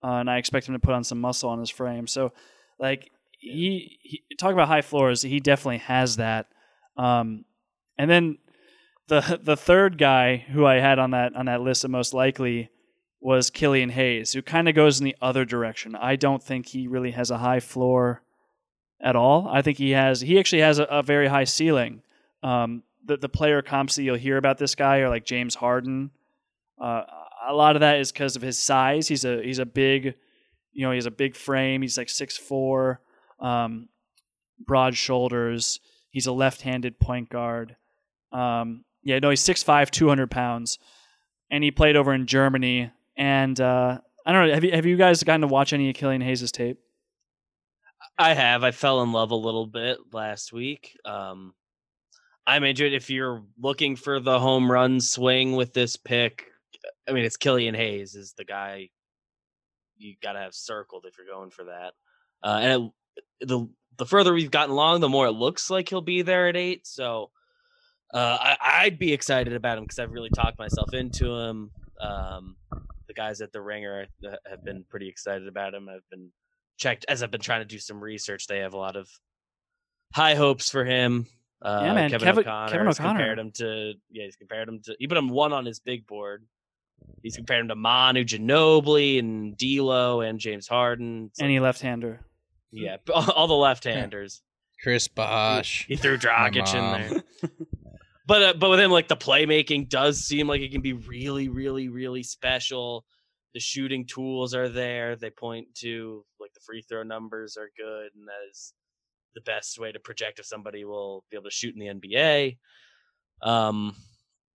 [0.02, 2.06] Uh, and I expect him to put on some muscle on his frame.
[2.06, 2.32] So,
[2.78, 6.46] like he, he talk about high floors, he definitely has that.
[6.96, 7.44] Um,
[7.98, 8.38] and then
[9.08, 12.70] the the third guy who I had on that on that list of most likely
[13.20, 15.96] was Killian Hayes, who kind of goes in the other direction.
[15.96, 18.22] I don't think he really has a high floor
[19.00, 19.48] at all.
[19.48, 22.02] I think he has he actually has a, a very high ceiling.
[22.42, 26.10] Um, the the player comps that you'll hear about this guy are like James Harden.
[26.80, 27.02] Uh,
[27.48, 29.08] a lot of that is because of his size.
[29.08, 30.14] He's a he's a big,
[30.72, 31.82] you know, he has a big frame.
[31.82, 33.00] He's like six four,
[33.40, 33.88] um,
[34.64, 35.80] broad shoulders.
[36.10, 37.76] He's a left-handed point guard.
[38.32, 40.78] Um, yeah, no, he's 6'5", 200 pounds,
[41.50, 42.90] and he played over in Germany.
[43.16, 45.96] And uh, I don't know, have you have you guys gotten to watch any of
[45.96, 46.78] Killian Hayes' tape?
[48.18, 48.64] I have.
[48.64, 50.96] I fell in love a little bit last week.
[51.04, 51.54] Um,
[52.48, 56.46] I'm interested if you're looking for the home run swing with this pick.
[57.06, 58.88] I mean, it's Killian Hayes is the guy
[59.98, 61.92] you got to have circled if you're going for that.
[62.42, 62.90] Uh, and
[63.40, 66.48] it, the the further we've gotten along, the more it looks like he'll be there
[66.48, 66.86] at eight.
[66.86, 67.30] So
[68.14, 71.70] uh, I, would be excited about him because I've really talked myself into him.
[72.00, 72.56] Um,
[73.08, 74.06] the guys at the Ringer
[74.48, 75.90] have been pretty excited about him.
[75.90, 76.30] I've been
[76.78, 78.46] checked as I've been trying to do some research.
[78.46, 79.10] They have a lot of
[80.14, 81.26] high hopes for him.
[81.60, 82.10] Uh, yeah, man.
[82.10, 85.18] Kevin, Kevin O'Connor, Kevin O'Connor compared him to yeah, he's compared him to he put
[85.18, 86.44] him one on his big board.
[87.22, 91.26] He's compared him to Manu Ginobili and D'Lo and James Harden.
[91.30, 92.20] It's Any like, left-hander.
[92.70, 94.42] Yeah, all the left-handers.
[94.82, 95.86] Chris Bosh.
[95.86, 97.22] He, he threw Dragic in there.
[98.26, 101.48] but uh, but with him, like the playmaking does seem like it can be really,
[101.48, 103.04] really, really special.
[103.54, 105.16] The shooting tools are there.
[105.16, 108.74] They point to like the free throw numbers are good, and that is
[109.34, 112.58] the best way to project if somebody will be able to shoot in the NBA.
[113.42, 113.94] Um,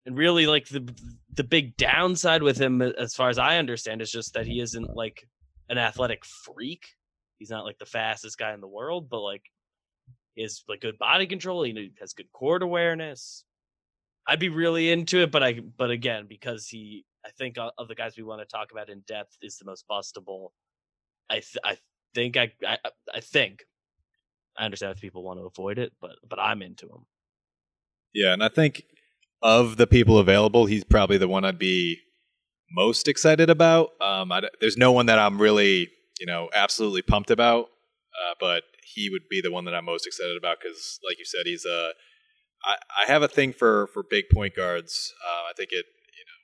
[0.06, 0.94] and really, like the
[1.36, 4.96] the big downside with him, as far as I understand, is just that he isn't
[4.96, 5.28] like
[5.70, 6.86] an athletic freak.
[7.38, 9.44] He's not like the fastest guy in the world, but like
[10.38, 11.64] has like good body control.
[11.64, 13.44] He has good court awareness.
[14.28, 17.96] I'd be really into it, but I but again because he I think of the
[17.96, 20.50] guys we want to talk about in depth is the most bustable.
[21.30, 21.78] I th- I
[22.14, 22.78] think I, I
[23.14, 23.66] I think
[24.58, 27.06] I understand if people want to avoid it, but but I'm into him.
[28.14, 28.84] Yeah, and I think
[29.42, 32.00] of the people available, he's probably the one I'd be
[32.72, 33.90] most excited about.
[34.02, 38.64] Um, I, there's no one that I'm really, you know, absolutely pumped about, uh, but
[38.84, 41.66] he would be the one that I'm most excited about because, like you said, he's
[41.66, 41.92] a.
[42.64, 45.14] I, I have a thing for for big point guards.
[45.26, 46.42] Uh, I think it, you know,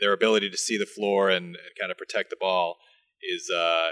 [0.00, 2.76] their ability to see the floor and, and kind of protect the ball
[3.22, 3.90] is uh,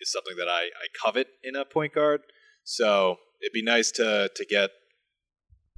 [0.00, 2.20] is something that I, I covet in a point guard.
[2.64, 4.70] So it'd be nice to to get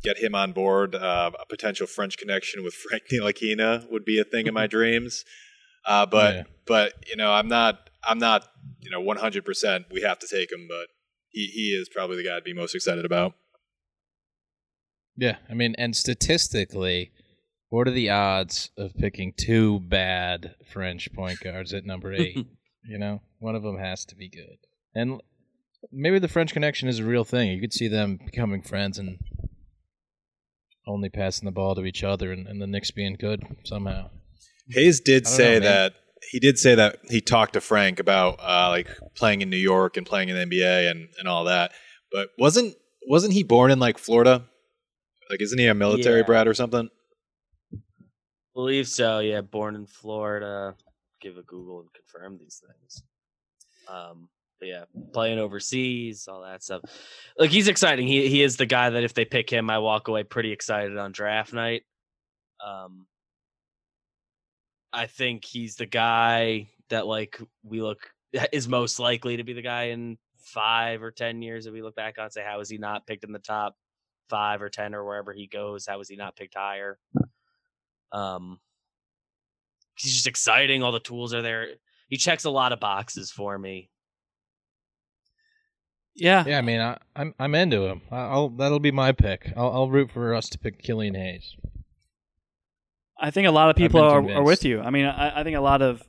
[0.02, 0.94] get him on board.
[0.94, 5.24] Uh, a potential French connection with Frank Ntilikina would be a thing in my dreams.
[5.86, 6.42] Uh, but yeah.
[6.66, 8.46] but you know I'm not I'm not
[8.80, 9.44] you know 100.
[9.44, 10.88] percent We have to take him, but
[11.28, 13.34] he he is probably the guy I'd be most excited about.
[15.16, 17.12] Yeah, I mean, and statistically,
[17.68, 22.46] what are the odds of picking two bad French point guards at number eight?
[22.84, 24.58] You know, one of them has to be good.
[24.94, 25.20] And
[25.92, 27.50] maybe the French connection is a real thing.
[27.50, 29.18] You could see them becoming friends and
[30.86, 34.10] only passing the ball to each other, and, and the Knicks being good somehow.
[34.70, 35.94] Hayes did say know, that
[36.30, 39.96] he did say that he talked to Frank about uh, like playing in New York
[39.96, 41.72] and playing in the NBA and, and all that.
[42.12, 42.74] But wasn't
[43.08, 44.44] wasn't he born in like Florida?
[45.28, 46.26] Like, isn't he a military yeah.
[46.26, 46.88] brat or something?
[48.54, 49.20] Believe so.
[49.20, 50.74] Yeah, born in Florida
[51.20, 53.02] give a Google and confirm these things.
[53.88, 54.28] Um,
[54.58, 56.82] but yeah, playing overseas, all that stuff.
[57.38, 58.06] Like he's exciting.
[58.06, 60.96] He he is the guy that if they pick him, I walk away pretty excited
[60.98, 61.82] on draft night.
[62.64, 63.06] Um,
[64.92, 68.10] I think he's the guy that like we look
[68.52, 71.96] is most likely to be the guy in five or ten years that we look
[71.96, 73.76] back on and say, how is he not picked in the top
[74.28, 75.86] five or ten or wherever he goes?
[75.86, 76.98] How was he not picked higher?
[78.12, 78.58] Um,
[80.00, 80.82] he's just exciting.
[80.82, 81.68] All the tools are there.
[82.08, 83.90] He checks a lot of boxes for me.
[86.14, 86.44] Yeah.
[86.46, 88.02] Yeah, I mean, I, I'm I'm into him.
[88.10, 89.52] I- I'll that'll be my pick.
[89.56, 91.56] I'll, I'll root for us to pick Killian Hayes.
[93.18, 94.80] I think a lot of people are, are with you.
[94.80, 96.02] I mean, I, I think a lot of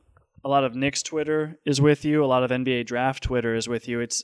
[0.44, 2.24] a lot of Knicks Twitter is with you.
[2.24, 4.00] A lot of NBA draft Twitter is with you.
[4.00, 4.24] It's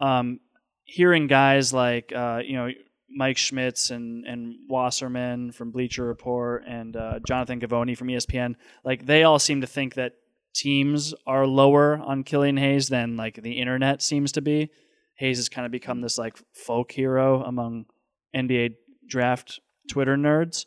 [0.00, 0.40] um,
[0.84, 2.70] hearing guys like uh, you know
[3.10, 8.54] Mike Schmitz and and Wasserman from Bleacher Report and uh, Jonathan Givony from ESPN.
[8.84, 10.14] Like they all seem to think that
[10.54, 14.70] teams are lower on Killian Hayes than like the internet seems to be.
[15.14, 17.86] Hayes has kind of become this like folk hero among
[18.34, 18.74] NBA
[19.06, 20.66] draft Twitter nerds.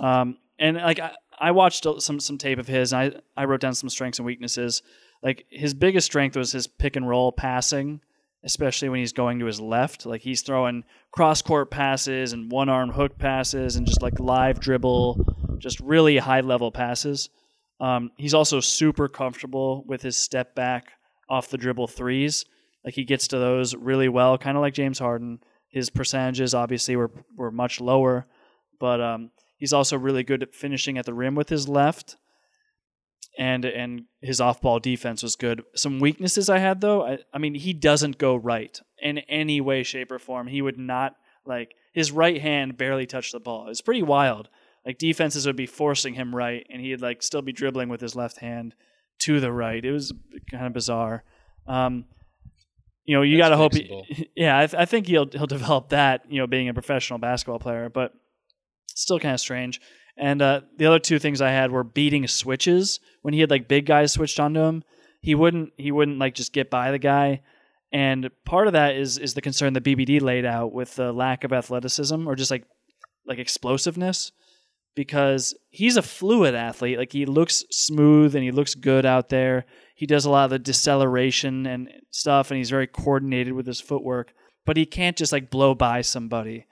[0.00, 3.60] Um, and like I, I watched some some tape of his, and I I wrote
[3.60, 4.82] down some strengths and weaknesses.
[5.22, 8.00] Like his biggest strength was his pick and roll passing,
[8.44, 10.06] especially when he's going to his left.
[10.06, 14.60] Like he's throwing cross court passes and one arm hook passes and just like live
[14.60, 17.30] dribble, just really high level passes.
[17.80, 20.92] Um, he's also super comfortable with his step back
[21.28, 22.44] off the dribble threes.
[22.84, 25.40] Like he gets to those really well, kind of like James Harden.
[25.68, 28.26] His percentages obviously were were much lower,
[28.78, 32.16] but um, he's also really good at finishing at the rim with his left.
[33.38, 35.62] And and his off ball defense was good.
[35.74, 39.82] Some weaknesses I had though, I, I mean he doesn't go right in any way,
[39.82, 40.48] shape, or form.
[40.48, 41.16] He would not
[41.46, 43.68] like his right hand barely touched the ball.
[43.68, 44.48] It's pretty wild.
[44.84, 48.14] Like defenses would be forcing him right, and he'd like still be dribbling with his
[48.14, 48.74] left hand
[49.20, 49.84] to the right.
[49.84, 50.12] It was
[50.50, 51.24] kind of bizarre.
[51.66, 52.06] Um,
[53.04, 53.74] you know, you got to hope.
[53.74, 56.22] He, yeah, I, th- I think he'll he'll develop that.
[56.28, 58.12] You know, being a professional basketball player, but
[58.88, 59.80] still kind of strange.
[60.16, 63.68] And uh, the other two things I had were beating switches when he had like
[63.68, 64.84] big guys switched onto him.
[65.20, 67.42] He wouldn't he wouldn't like just get by the guy.
[67.92, 71.44] And part of that is is the concern that BBD laid out with the lack
[71.44, 72.64] of athleticism or just like
[73.26, 74.32] like explosiveness
[74.94, 76.98] because he's a fluid athlete.
[76.98, 79.64] Like he looks smooth and he looks good out there.
[79.94, 83.80] He does a lot of the deceleration and stuff, and he's very coordinated with his
[83.80, 84.32] footwork.
[84.64, 86.66] But he can't just like blow by somebody,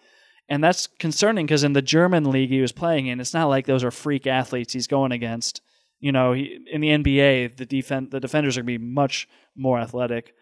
[0.51, 3.67] and that's concerning because in the German league he was playing in, it's not like
[3.67, 5.63] those are freak athletes he's going against.
[6.01, 9.29] You know, he, in the NBA, the defense the defenders are going to be much
[9.57, 10.35] more athletic.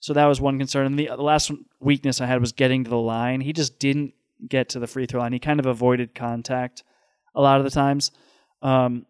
[0.00, 0.84] So that was one concern.
[0.84, 1.50] And the, the last
[1.80, 3.40] weakness I had was getting to the line.
[3.40, 4.12] He just didn't
[4.46, 5.32] get to the free throw line.
[5.32, 6.82] He kind of avoided contact
[7.34, 8.10] a lot of the times,
[8.60, 9.06] um,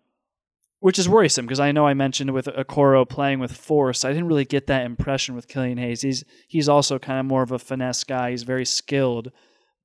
[0.78, 4.04] which is worrisome because I know I mentioned with Okoro playing with force.
[4.04, 6.02] I didn't really get that impression with Killian Hayes.
[6.02, 8.30] He's he's also kind of more of a finesse guy.
[8.30, 9.32] He's very skilled,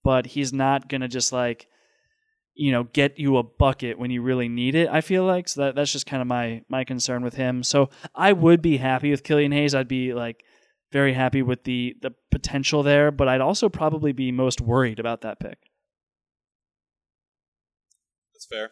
[0.03, 1.67] but he's not gonna just like
[2.55, 4.89] you know get you a bucket when you really need it.
[4.89, 7.63] I feel like so that that's just kind of my my concern with him.
[7.63, 9.73] So I would be happy with Killian Hayes.
[9.73, 10.43] I'd be like
[10.91, 15.21] very happy with the the potential there, but I'd also probably be most worried about
[15.21, 15.57] that pick.
[18.33, 18.71] That's fair.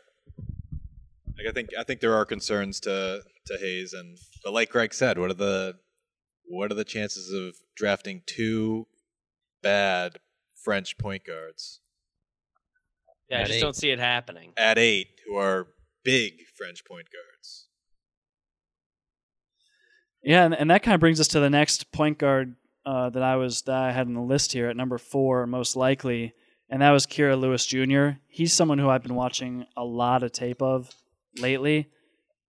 [1.38, 4.94] Like I think I think there are concerns to to Hayes, and but like Greg
[4.94, 5.76] said, what are the
[6.46, 8.88] what are the chances of drafting two
[9.62, 10.20] bad
[10.68, 11.80] French point guards
[13.30, 13.62] Yeah, I At just eight.
[13.62, 14.52] don't see it happening.
[14.58, 15.68] at eight who are
[16.04, 17.68] big French point guards?
[20.24, 23.24] Yeah, and, and that kind of brings us to the next point guard uh, that
[23.24, 26.34] I was that I had on the list here at number four, most likely,
[26.70, 28.20] and that was Kira Lewis Jr.
[28.28, 30.90] He's someone who I've been watching a lot of tape of
[31.40, 31.88] lately,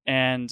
[0.07, 0.51] and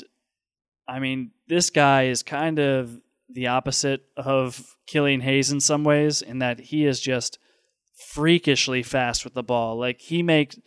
[0.88, 3.00] I mean, this guy is kind of
[3.30, 7.40] the opposite of Killian Hayes in some ways, in that he is just
[7.96, 9.78] freakishly fast with the ball.
[9.78, 10.58] Like he makes,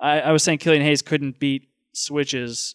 [0.00, 2.74] I, I was saying Killian Hayes couldn't beat switches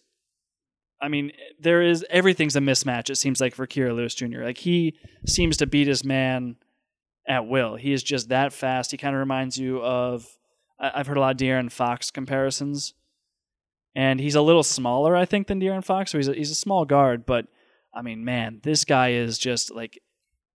[1.02, 3.10] I mean, there is everything's a mismatch.
[3.10, 4.44] It seems like for Kira Lewis Jr.
[4.44, 4.94] Like he
[5.26, 6.54] seems to beat his man
[7.26, 7.74] at will.
[7.74, 8.92] He is just that fast.
[8.92, 10.24] He kind of reminds you of
[10.78, 12.94] I- I've heard a lot of De'Aaron Fox comparisons,
[13.96, 16.12] and he's a little smaller, I think, than De'Aaron Fox.
[16.12, 17.46] So he's a, he's a small guard, but
[17.92, 20.00] I mean, man, this guy is just like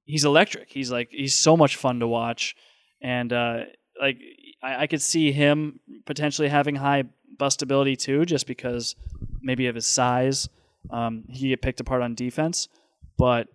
[0.05, 0.69] he's electric.
[0.69, 2.55] He's like he's so much fun to watch,
[3.01, 3.59] and uh,
[3.99, 4.17] like
[4.61, 7.03] I, I could see him potentially having high
[7.37, 8.95] bustability too, just because
[9.41, 10.49] maybe of his size.
[10.89, 12.69] Um, he get picked apart on defense,
[13.17, 13.47] but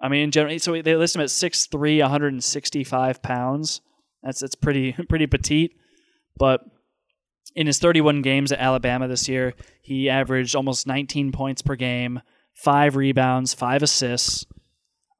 [0.00, 3.80] I mean, in general, so they list him at 6'3", 165 pounds.
[4.22, 5.76] That's that's pretty pretty petite,
[6.36, 6.60] but
[7.54, 12.20] in his 31 games at Alabama this year, he averaged almost 19 points per game,
[12.52, 14.44] five rebounds, five assists.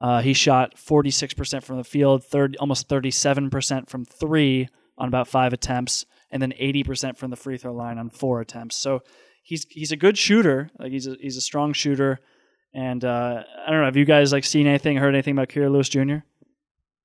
[0.05, 5.55] Uh, he shot 46% from the field, third, almost 37% from three on about five
[5.55, 8.77] attempts, and then 80% from the free throw line on four attempts.
[8.77, 9.01] So
[9.43, 10.69] he's he's a good shooter.
[10.79, 12.21] Like he's a, he's a strong shooter,
[12.75, 13.87] And uh, I don't know.
[13.87, 16.19] Have you guys like seen anything, heard anything about Kira Lewis Jr.?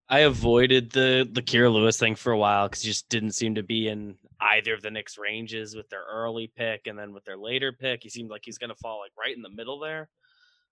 [0.09, 3.55] I avoided the the Kira Lewis thing for a while because he just didn't seem
[3.55, 7.23] to be in either of the Knicks ranges with their early pick and then with
[7.23, 8.03] their later pick.
[8.03, 10.09] He seemed like he's going to fall like right in the middle there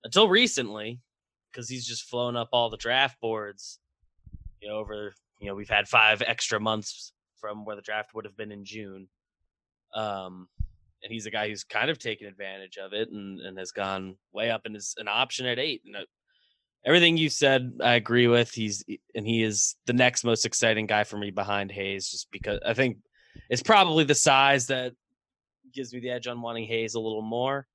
[0.04, 1.00] until recently
[1.52, 3.80] because he's just flown up all the draft boards.
[4.62, 8.26] You know, over you know we've had five extra months from where the draft would
[8.26, 9.08] have been in June.
[9.94, 10.48] Um,
[11.04, 14.16] and he's a guy who's kind of taken advantage of it and, and has gone
[14.34, 15.82] way up and is an option at eight.
[15.86, 16.06] And uh,
[16.86, 18.52] everything you said, I agree with.
[18.52, 18.84] He's
[19.14, 22.74] and he is the next most exciting guy for me behind Hayes, just because I
[22.74, 22.98] think
[23.50, 24.94] it's probably the size that
[25.74, 27.68] gives me the edge on wanting Hayes a little more.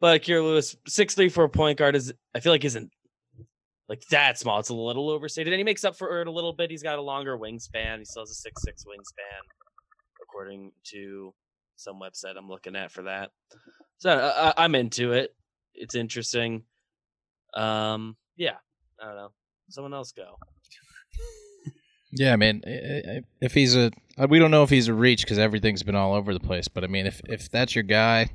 [0.00, 2.90] But Kira Lewis, six three for a point guard is I feel like isn't
[3.88, 4.58] like that small.
[4.58, 6.70] It's a little overstated, and he makes up for it a little bit.
[6.70, 7.98] He's got a longer wingspan.
[7.98, 9.42] He still has a six six wingspan,
[10.22, 11.32] according to
[11.76, 13.30] some website I'm looking at for that.
[13.98, 15.34] So I, I'm into it.
[15.74, 16.64] It's interesting.
[17.54, 18.56] Um, yeah,
[19.00, 19.32] I don't know.
[19.70, 20.38] Someone else go.
[22.12, 22.62] Yeah, I mean,
[23.42, 26.14] if he's a, uh, we don't know if he's a reach because everything's been all
[26.14, 26.66] over the place.
[26.66, 28.30] But I mean, if if that's your guy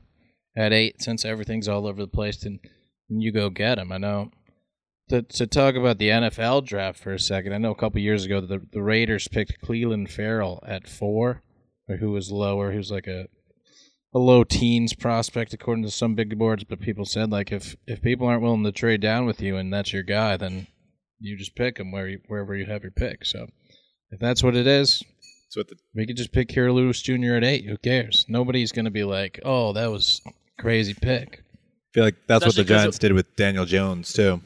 [0.55, 2.59] at eight, since everything's all over the place, then,
[3.09, 3.91] then you go get him.
[3.91, 4.31] I know.
[5.09, 8.23] To, to talk about the NFL draft for a second, I know a couple years
[8.23, 11.43] ago the the Raiders picked Clelin Ferrell at four,
[11.89, 13.27] or who was lower, who's like a
[14.13, 18.01] a low teens prospect according to some big boards, but people said like if if
[18.01, 20.67] people aren't willing to trade down with you and that's your guy, then
[21.19, 23.25] you just pick him where you, wherever you have your pick.
[23.25, 23.47] So
[24.09, 25.03] if that's what it is,
[25.53, 27.33] That's what the we could just pick Kira Lewis Jr.
[27.35, 27.65] at eight.
[27.65, 28.25] Who cares?
[28.29, 30.21] Nobody's gonna be like, oh, that was
[30.57, 31.43] crazy pick.
[31.43, 34.39] I feel like that's what the Especially 'cause it- Giants did with Daniel Jones too.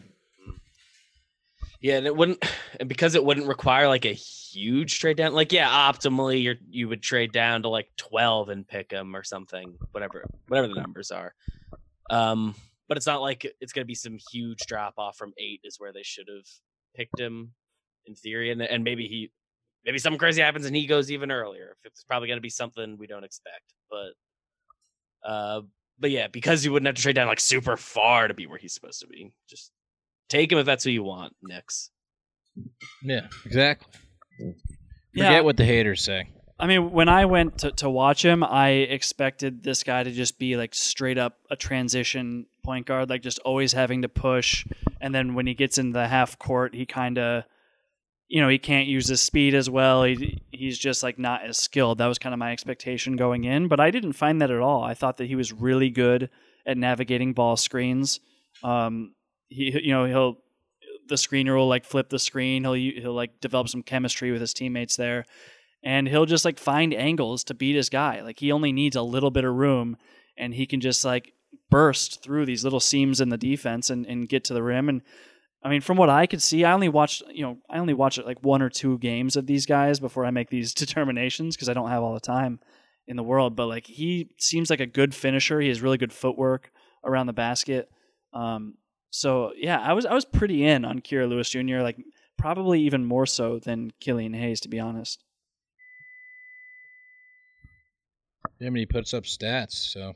[1.80, 2.44] Yeah, and it wouldn't,
[2.80, 5.34] and because it wouldn't require like a huge trade down.
[5.34, 9.24] Like, yeah, optimally, you you would trade down to like twelve and pick him or
[9.24, 11.36] something, whatever, whatever the numbers are.
[12.10, 12.56] Um,
[12.88, 15.80] but it's not like it's going to be some huge drop off from eight is
[15.80, 16.48] where they should have
[16.96, 17.52] picked him
[18.08, 19.30] in theory, and and maybe he,
[19.86, 21.78] maybe something crazy happens and he goes even earlier.
[21.84, 25.62] It's probably going to be something we don't expect, but, uh,
[26.00, 28.58] but yeah, because you wouldn't have to trade down like super far to be where
[28.58, 29.32] he's supposed to be.
[29.50, 29.72] Just
[30.28, 31.92] take him if that's who you want, Knicks.
[33.02, 33.88] Yeah, exactly.
[35.14, 35.28] Yeah.
[35.28, 36.30] Forget what the haters say.
[36.58, 40.40] I mean, when I went to, to watch him, I expected this guy to just
[40.40, 44.66] be like straight up a transition point guard, like just always having to push.
[45.02, 47.44] And then when he gets in the half court, he kind of,
[48.28, 50.04] you know, he can't use his speed as well.
[50.04, 52.00] He, he's just like not as skilled.
[52.00, 54.84] That was kind of my expectation going in, but I didn't find that at all.
[54.84, 56.30] I thought that he was really good
[56.66, 58.20] at navigating ball screens.
[58.64, 59.14] Um,
[59.48, 60.38] he, you know, he'll
[61.08, 62.64] the screener will like flip the screen.
[62.64, 65.26] He'll he'll like develop some chemistry with his teammates there
[65.86, 68.22] and he'll just like find angles to beat his guy.
[68.22, 69.98] Like he only needs a little bit of room
[70.36, 71.34] and he can just like
[71.70, 74.90] burst through these little seams in the defense and, and get to the rim.
[74.90, 75.04] And
[75.66, 78.20] I mean, from what I could see, I only watched, you know, I only watch
[78.20, 81.74] like one or two games of these guys before I make these determinations because I
[81.74, 82.60] don't have all the time
[83.08, 83.56] in the world.
[83.56, 85.60] But like he seems like a good finisher.
[85.60, 86.72] He has really good footwork
[87.04, 87.90] around the basket.
[88.32, 88.76] Um,
[89.10, 91.80] so yeah, I was I was pretty in on Kira Lewis Jr.
[91.80, 91.98] Like
[92.38, 95.24] probably even more so than Killian Hayes, to be honest.
[98.60, 100.14] Yeah, I mean, he puts up stats, so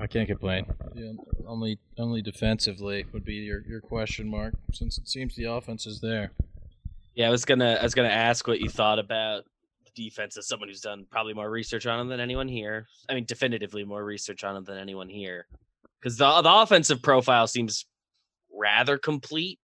[0.00, 0.66] I can't complain.
[0.94, 1.12] Yeah,
[1.46, 6.00] only only defensively would be your, your question mark, since it seems the offense is
[6.00, 6.32] there.
[7.14, 9.44] Yeah, I was gonna I was gonna ask what you thought about
[9.84, 12.86] the defense as someone who's done probably more research on him than anyone here.
[13.08, 15.46] I mean, definitively more research on him than anyone here,
[16.00, 17.86] because the the offensive profile seems
[18.52, 19.58] rather complete,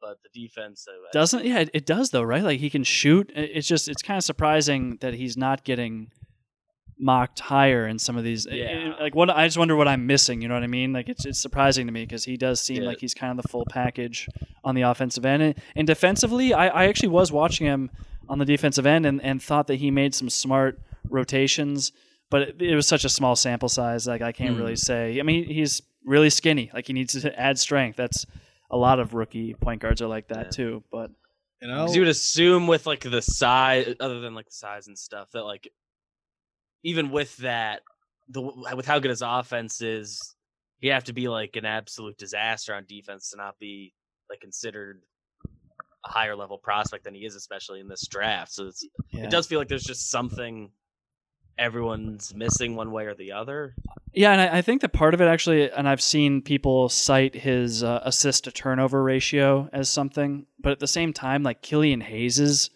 [0.00, 2.42] but the defense uh, Doesn't yeah, it, it does though, right?
[2.42, 3.30] Like he can shoot.
[3.34, 6.10] It's just it's kind of surprising that he's not getting
[6.98, 8.46] mocked higher in some of these.
[8.46, 8.54] Eh, eh,
[8.86, 8.92] yeah.
[9.00, 10.40] like what I just wonder what I'm missing.
[10.40, 10.92] You know what I mean?
[10.92, 12.88] Like it's it's surprising to me because he does seem Yeah.
[12.88, 14.28] like he's kind of the full package
[14.64, 16.54] on the offensive end and, and defensively.
[16.54, 17.90] I, I actually was watching him
[18.28, 21.92] on the defensive end and, and thought that he made some smart rotations,
[22.30, 24.06] but it, it was such a small sample size.
[24.06, 24.76] Like I can't really hmm.
[24.76, 25.20] say.
[25.20, 26.70] I mean, he's really skinny.
[26.72, 27.96] Like he needs to add strength.
[27.96, 28.26] That's
[28.70, 30.50] a lot of rookie point guards are like that Yeah.
[30.50, 30.84] too.
[30.90, 31.10] But
[31.60, 34.98] And 'Cause you would assume with like the size, other than like the size and
[34.98, 35.70] stuff, that like
[36.86, 37.82] even with that,
[38.28, 40.36] the with how good his offense is,
[40.78, 43.92] he'd have to be like an absolute disaster on defense to not be
[44.30, 45.02] like considered
[46.04, 48.52] a higher level prospect than he is, especially in this draft.
[48.52, 49.24] So it's, yeah.
[49.24, 50.70] it does feel like there's just something
[51.58, 53.74] everyone's missing one way or the other.
[54.12, 57.34] Yeah, and I, I think that part of it actually, and I've seen people cite
[57.34, 62.02] his uh, assist to turnover ratio as something, but at the same time, like Killian
[62.02, 62.70] Hayes's,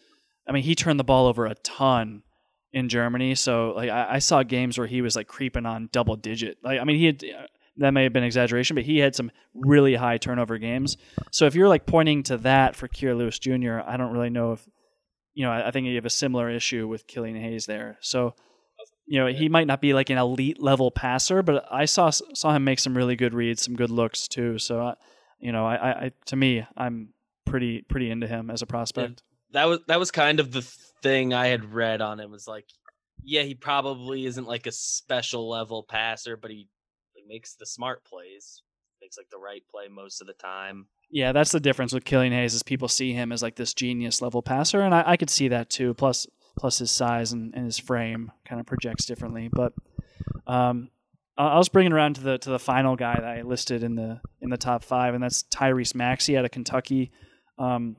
[0.48, 2.24] I mean, he turned the ball over a ton
[2.72, 3.34] in Germany.
[3.34, 6.58] So like I, I saw games where he was like creeping on double digit.
[6.62, 7.24] Like I mean, he had
[7.76, 10.96] that may have been exaggeration, but he had some really high turnover games.
[11.30, 14.52] So if you're like pointing to that for Kira Lewis Jr., I don't really know
[14.52, 14.68] if
[15.34, 15.52] you know.
[15.52, 17.98] I, I think you have a similar issue with Killian Hayes there.
[18.00, 18.34] So
[19.06, 22.54] you know he might not be like an elite level passer, but I saw saw
[22.54, 24.58] him make some really good reads, some good looks too.
[24.58, 24.94] So uh,
[25.40, 27.14] you know, I, I to me, I'm
[27.46, 29.22] pretty pretty into him as a prospect.
[29.52, 30.62] That was that was kind of the
[31.02, 32.66] thing I had read on him was like,
[33.22, 36.68] yeah, he probably isn't like a special level passer, but he,
[37.14, 38.62] he makes the smart plays,
[39.00, 40.86] makes like the right play most of the time.
[41.10, 44.22] Yeah, that's the difference with Killian Hayes is people see him as like this genius
[44.22, 45.94] level passer, and I, I could see that too.
[45.94, 46.26] Plus,
[46.56, 49.50] plus his size and, and his frame kind of projects differently.
[49.52, 49.72] But
[50.46, 50.90] um,
[51.36, 54.20] I was bringing around to the to the final guy that I listed in the
[54.40, 57.10] in the top five, and that's Tyrese Maxey out of Kentucky.
[57.58, 57.96] Um,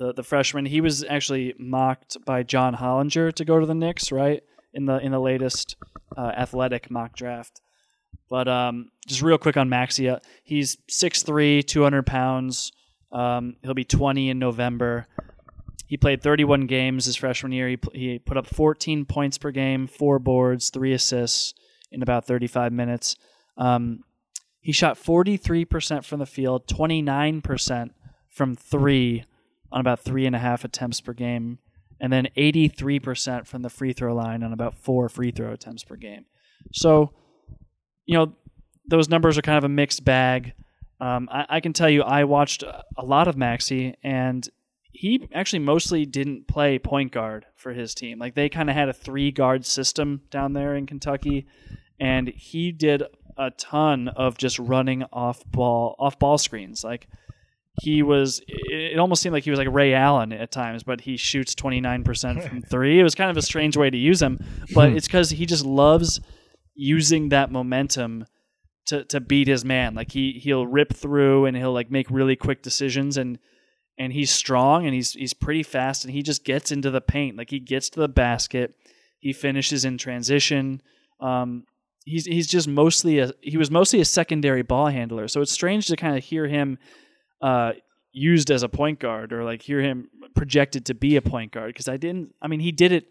[0.00, 4.10] the the freshman, he was actually mocked by John Hollinger to go to the Knicks,
[4.10, 4.42] right?
[4.72, 5.76] In the in the latest
[6.16, 7.60] uh, athletic mock draft.
[8.28, 12.72] But um, just real quick on Maxey, uh, he's 6'3", 200 pounds.
[13.10, 15.06] Um, he'll be 20 in November.
[15.86, 17.68] He played 31 games his freshman year.
[17.68, 21.54] He, he put up 14 points per game, four boards, three assists
[21.90, 23.16] in about 35 minutes.
[23.58, 24.04] Um,
[24.60, 27.90] he shot 43% from the field, 29%
[28.28, 29.24] from three
[29.72, 31.58] on about three and a half attempts per game,
[32.00, 35.96] and then 83% from the free throw line on about four free throw attempts per
[35.96, 36.24] game.
[36.72, 37.12] So,
[38.06, 38.32] you know,
[38.86, 40.52] those numbers are kind of a mixed bag.
[41.00, 44.46] Um, I, I, can tell you, I watched a lot of Maxey, and
[44.92, 48.18] he actually mostly didn't play point guard for his team.
[48.18, 51.46] Like they kind of had a three guard system down there in Kentucky,
[51.98, 53.02] and he did
[53.38, 56.84] a ton of just running off ball off ball screens.
[56.84, 57.08] Like
[57.80, 61.16] he was, it almost seemed like he was like Ray Allen at times, but he
[61.16, 62.98] shoots twenty nine percent from three.
[62.98, 64.38] It was kind of a strange way to use him,
[64.74, 66.20] but it's because he just loves
[66.74, 68.26] using that momentum
[68.86, 69.94] to to beat his man.
[69.94, 73.38] Like he he'll rip through and he'll like make really quick decisions and
[73.98, 77.36] and he's strong and he's he's pretty fast and he just gets into the paint.
[77.36, 78.74] Like he gets to the basket,
[79.20, 80.82] he finishes in transition.
[81.20, 81.64] Um,
[82.04, 85.28] he's he's just mostly a he was mostly a secondary ball handler.
[85.28, 86.78] So it's strange to kind of hear him
[87.40, 87.72] uh,
[88.12, 91.72] used as a point guard or like hear him projected to be a point guard
[91.74, 92.34] because I didn't.
[92.42, 93.06] I mean, he did it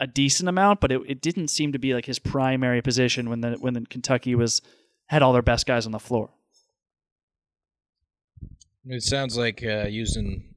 [0.00, 3.40] a decent amount, but it, it didn't seem to be like his primary position when
[3.40, 4.62] the when the Kentucky was
[5.06, 6.30] had all their best guys on the floor.
[8.88, 10.54] It sounds like uh, using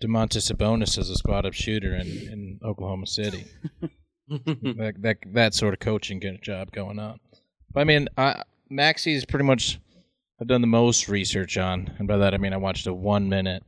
[0.00, 3.44] Domantas Sabonis as a spot up shooter in, in Oklahoma City.
[4.28, 7.18] that, that that sort of coaching job going on.
[7.72, 9.80] But I mean, I, Maxey's pretty much
[10.40, 13.28] I've done the most research on, and by that I mean I watched a one
[13.28, 13.64] minute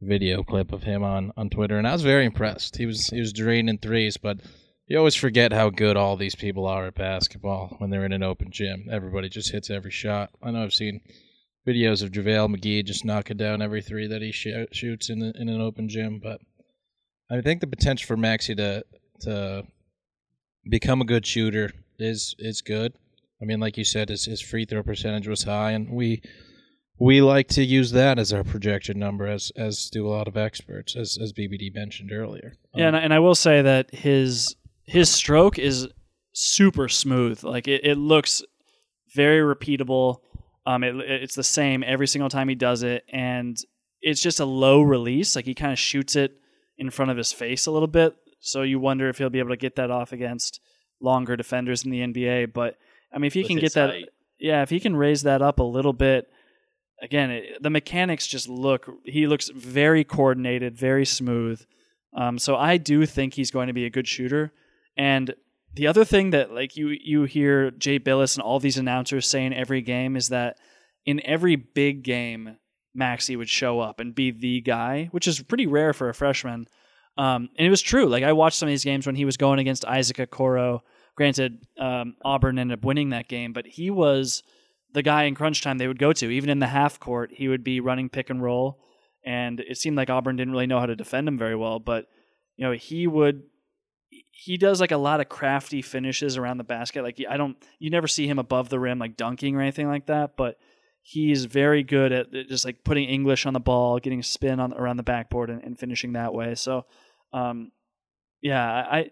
[0.00, 2.76] video clip of him on, on Twitter, and I was very impressed.
[2.76, 4.38] He was he was draining threes, but
[4.86, 8.22] you always forget how good all these people are at basketball when they're in an
[8.22, 8.86] open gym.
[8.90, 10.30] Everybody just hits every shot.
[10.42, 11.00] I know I've seen
[11.66, 15.48] videos of JaVale McGee just knocking down every three that he sh- shoots in in
[15.48, 16.20] an open gym.
[16.22, 16.40] But
[17.30, 18.84] I think the potential for Maxey to
[19.22, 19.64] to
[20.68, 22.92] become a good shooter is is good.
[23.40, 26.22] I mean, like you said, his his free throw percentage was high, and we
[26.98, 30.36] we like to use that as our projection number, as as do a lot of
[30.36, 32.54] experts, as as BBD mentioned earlier.
[32.74, 34.54] Yeah, and, I, and I will say that his
[34.84, 35.88] his stroke is
[36.32, 37.42] super smooth.
[37.42, 38.42] Like it, it looks
[39.14, 40.18] very repeatable.
[40.66, 43.56] Um, it, it's the same every single time he does it, and
[44.00, 45.34] it's just a low release.
[45.34, 46.38] Like he kind of shoots it
[46.78, 49.50] in front of his face a little bit, so you wonder if he'll be able
[49.50, 50.60] to get that off against
[51.00, 52.52] longer defenders in the NBA.
[52.52, 52.76] But
[53.14, 54.08] I mean, if he can get that, height.
[54.38, 56.28] yeah, if he can raise that up a little bit,
[57.00, 58.88] again, it, the mechanics just look.
[59.04, 61.64] He looks very coordinated, very smooth.
[62.16, 64.52] Um, so I do think he's going to be a good shooter.
[64.96, 65.34] And
[65.74, 69.52] the other thing that like you you hear Jay Bilas and all these announcers saying
[69.52, 70.56] every game is that
[71.04, 72.56] in every big game,
[72.94, 76.68] Maxey would show up and be the guy, which is pretty rare for a freshman.
[77.16, 78.06] Um, and it was true.
[78.06, 80.80] Like I watched some of these games when he was going against Isaac Okoro.
[81.16, 84.42] Granted, um, Auburn ended up winning that game, but he was
[84.92, 86.30] the guy in crunch time they would go to.
[86.30, 88.80] Even in the half court, he would be running pick and roll,
[89.24, 91.78] and it seemed like Auburn didn't really know how to defend him very well.
[91.78, 92.06] But
[92.56, 93.42] you know, he would
[94.30, 97.02] he does like a lot of crafty finishes around the basket.
[97.02, 100.06] Like I don't, you never see him above the rim like dunking or anything like
[100.06, 100.58] that, but
[101.02, 104.96] he's very good at just like putting English on the ball, getting spin on around
[104.96, 106.54] the backboard, and, and finishing that way.
[106.54, 106.86] So,
[107.32, 107.70] um,
[108.42, 109.10] yeah, I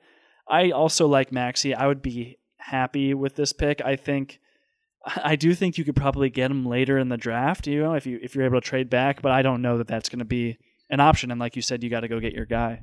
[0.53, 1.75] I also like Maxey.
[1.75, 3.81] I would be happy with this pick.
[3.81, 4.39] I think
[5.25, 7.67] I do think you could probably get him later in the draft.
[7.67, 9.89] You know, if you if you're able to trade back, but I don't know that
[9.89, 10.59] that's going to be
[10.91, 11.31] an option.
[11.31, 12.83] And like you said, you got to go get your guy.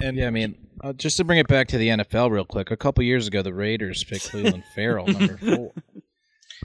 [0.00, 2.70] And yeah, I mean, uh, just to bring it back to the NFL real quick,
[2.70, 5.72] a couple years ago, the Raiders picked Clelin Ferrell, number four.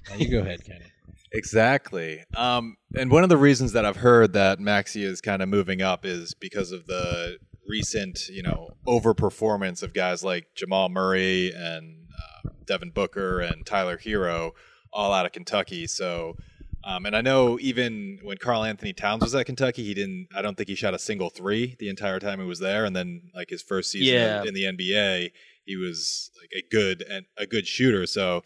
[0.09, 0.85] Now you go ahead, Kenney.
[1.31, 2.25] Exactly.
[2.35, 5.81] Um, and one of the reasons that I've heard that Maxey is kind of moving
[5.81, 7.37] up is because of the
[7.71, 12.07] recent, you know, overperformance of guys like Jamal Murray and
[12.45, 14.51] uh, Devin Booker and Tyler Herro,
[14.91, 15.87] all out of Kentucky.
[15.87, 16.35] So,
[16.83, 20.27] um, and I know even when Karl-Anthony Towns was at Kentucky, he didn't.
[20.35, 22.85] I don't think he shot a single three the entire time he was there.
[22.85, 24.43] And then like his first season Yeah.
[24.43, 25.31] in the NBA,
[25.63, 28.05] he was like a good and a good shooter.
[28.05, 28.43] So,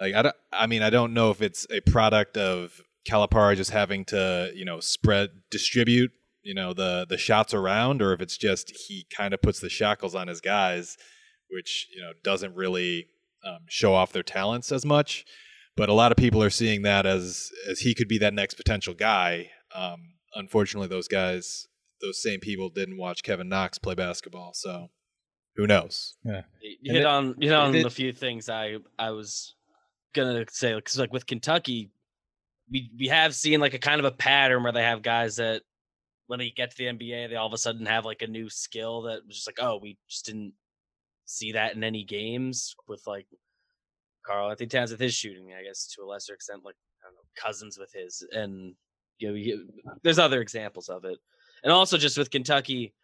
[0.00, 0.36] like I don't.
[0.52, 4.64] I mean, I don't know if it's a product of Calipari just having to you
[4.64, 6.10] know spread distribute
[6.48, 9.68] you know the the shots around, or if it's just he kind of puts the
[9.68, 10.96] shackles on his guys,
[11.50, 13.08] which you know doesn't really
[13.44, 15.26] um, show off their talents as much.
[15.76, 18.54] But a lot of people are seeing that as as he could be that next
[18.54, 19.50] potential guy.
[19.74, 21.68] Um, unfortunately, those guys,
[22.00, 24.88] those same people, didn't watch Kevin Knox play basketball, so
[25.56, 26.14] who knows?
[26.24, 26.42] Yeah.
[26.80, 29.54] You hit on you hit on it- a few things I I was
[30.14, 31.90] gonna say because like with Kentucky,
[32.72, 35.62] we we have seen like a kind of a pattern where they have guys that
[36.28, 38.48] when they get to the NBA, they all of a sudden have like a new
[38.48, 40.52] skill that was just like, oh, we just didn't
[41.24, 43.26] see that in any games with like
[44.24, 47.20] Karl-Anthony Towns with his shooting, I guess to a lesser extent, like I don't know,
[47.36, 48.74] Cousins with his, and
[49.18, 49.68] you know, you,
[50.02, 51.18] there's other examples of it,
[51.64, 52.94] and also just with Kentucky,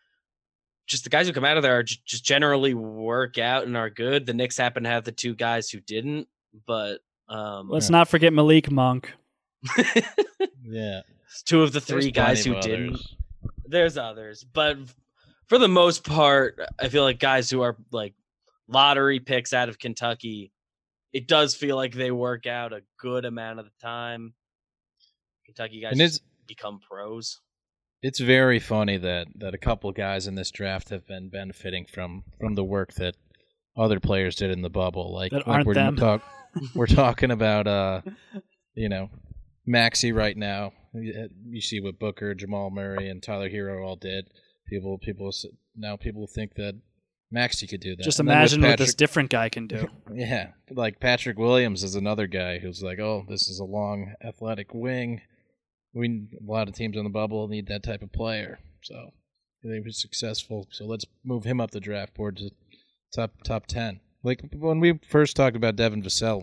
[0.86, 3.76] just the guys who come out of there are j- just generally work out and
[3.76, 4.26] are good.
[4.26, 6.28] The Knicks happen to have the two guys who didn't,
[6.66, 6.98] but
[7.28, 9.12] um, Let's not forget Malik Monk.
[10.66, 11.00] Yeah.
[11.42, 12.90] Two of the There's three guys who didn't.
[12.90, 13.16] others.
[13.66, 14.76] There's others, but
[15.48, 18.14] for the most part, I feel like guys who are like
[18.68, 20.52] lottery picks out of Kentucky,
[21.12, 24.34] it does feel like they work out a good amount of the time.
[25.46, 27.40] Kentucky guys And it's become pros.
[28.02, 32.24] it's very funny that that a couple guys in this draft have been benefiting from
[32.38, 33.16] from the work that
[33.76, 35.12] other players did in the bubble.
[35.12, 35.96] Like, That like aren't we're them.
[35.96, 36.22] Talk,
[36.74, 38.02] we're talking about uh,
[38.74, 39.10] you know,
[39.66, 40.72] Maxey right now.
[40.94, 44.28] You see what Booker, Jamal Murray, and Tyler Herro all did.
[44.68, 45.30] People, people
[45.76, 46.80] now people think that
[47.30, 48.02] Maxey could do that.
[48.02, 49.88] Just And then with imagine what this different guy can do.
[50.14, 54.72] Yeah, like Patrick Williams is another guy who's like, oh, this is a long, athletic
[54.72, 55.22] wing.
[55.92, 58.60] We a lot of teams in the bubble need that type of player.
[58.82, 59.10] So
[59.64, 60.68] they were successful.
[60.70, 62.50] So let's move him up the draft board to
[63.12, 64.00] top top ten.
[64.22, 66.42] Like when we first talked about Devin Vassell,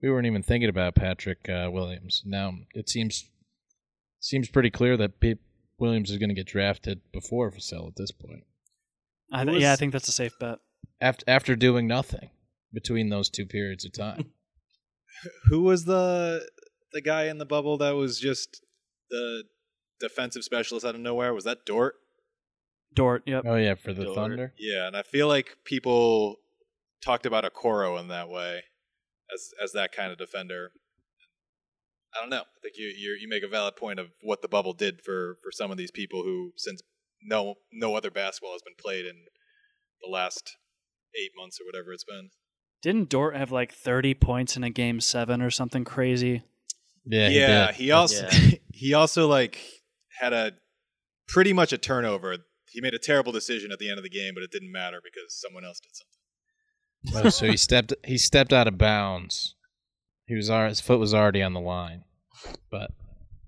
[0.00, 2.22] we weren't even thinking about Patrick uh, Williams.
[2.24, 3.24] Now it seems
[4.22, 5.38] seems pretty clear that P-
[5.78, 8.44] Williams is going to get drafted before Vassell at this point.
[9.30, 10.58] I Who th- yeah, I think that's a safe bet.
[11.00, 12.30] After after doing nothing
[12.72, 14.32] between those two periods of time.
[15.48, 16.48] Who was the
[16.92, 18.64] the guy in the bubble that was just
[19.10, 19.44] the
[20.00, 21.34] defensive specialist out of nowhere?
[21.34, 21.96] Was that Dort?
[22.94, 23.44] Dort, yep.
[23.46, 24.16] Oh yeah, for the Dort.
[24.16, 24.54] Thunder.
[24.58, 26.36] Yeah, and I feel like people
[27.02, 28.62] talked about Okoro in that way,
[29.32, 30.72] as as that kind of defender.
[32.14, 32.42] I don't know.
[32.42, 35.38] I think you you you make a valid point of what the bubble did for
[35.42, 36.82] for some of these people who, since
[37.22, 39.16] no no other basketball has been played in
[40.02, 40.56] the last
[41.18, 42.30] eight months or whatever it's been.
[42.82, 46.42] Didn't Dort have like 30 points in a game seven or something crazy?
[47.04, 47.76] Yeah, he yeah, did.
[47.76, 48.50] he also Yeah.
[48.72, 49.58] he also like
[50.20, 50.52] had a
[51.28, 52.36] pretty much a turnover.
[52.70, 55.00] He made a terrible decision at the end of the game, but it didn't matter
[55.02, 57.26] because someone else did something.
[57.26, 59.54] Oh, so he stepped he stepped out of bounds.
[60.32, 62.04] He was his foot was already on the line.
[62.70, 62.90] But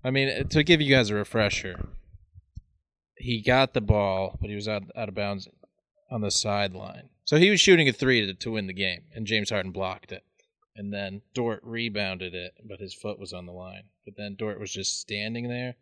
[0.04, 1.88] I mean, uh, to give you guys a refresher,
[3.16, 5.48] he got the ball, but he was out out of bounds
[6.10, 7.08] on the sideline.
[7.24, 10.12] So he was shooting a three to, to win the game, and James Harden blocked
[10.12, 10.24] it.
[10.76, 13.84] And then Dort rebounded it, but his foot was on the line.
[14.04, 15.76] But then Dort was just standing there,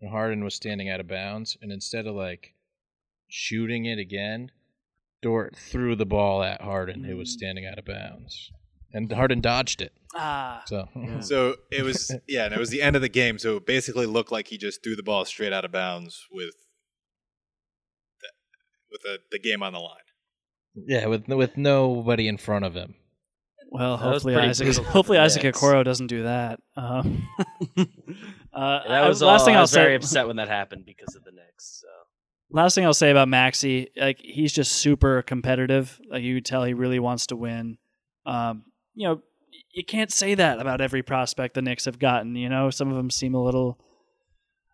[0.00, 1.58] and Harden was standing out of bounds.
[1.62, 2.54] And instead of like
[3.26, 4.52] shooting it again,
[5.20, 8.52] Dort threw the ball at Harden, who was standing out of bounds,
[8.94, 9.92] and Harden dodged it.
[10.16, 10.88] Ah, So
[11.20, 13.38] So it was yeah, and it was the end of the game.
[13.38, 16.54] So it basically looked like he just threw the ball straight out of bounds with
[18.20, 18.28] the,
[18.90, 19.98] with the, the game on the line.
[20.74, 22.94] yeah, with with nobody in front of him.
[23.70, 24.66] well, That hopefully Isaac.
[24.66, 26.60] brutal Hopefully Isaac Okoro doesn't do that.
[26.76, 27.28] Um,
[27.78, 27.84] uh,
[28.54, 29.96] That I- was last all, thing I I'll was very say.
[29.96, 31.80] upset when that happened because of the Knicks.
[31.82, 31.88] So.
[32.50, 36.00] Last thing I'll say about Maxey, like he's just super competitive.
[36.08, 37.78] Like you could tell he really wants to win.
[38.26, 38.64] Um,
[38.94, 39.22] you know,
[39.72, 42.36] you can't say that about every prospect the Knicks have gotten.
[42.36, 43.78] You know, some of them seem a little,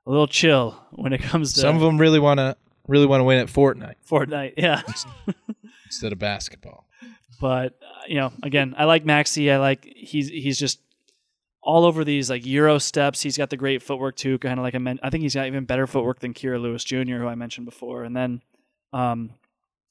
[0.07, 2.57] a little chill when it comes to Some of them really want to
[2.87, 4.55] really want to win at Fortnite Fortnite.
[4.57, 4.83] Yeah,
[5.87, 6.87] instead of basketball.
[7.41, 9.51] but uh, you know, again, I like Maxey.
[9.51, 10.81] I like he's he's just
[11.63, 13.21] all over these like Euro steps.
[13.21, 14.39] He's got the great footwork too.
[14.39, 15.01] Kind of like I meant.
[15.03, 18.05] I think he's got even better footwork than Kira Lewis Jr., who I mentioned before.
[18.05, 18.43] And then
[18.93, 19.31] um,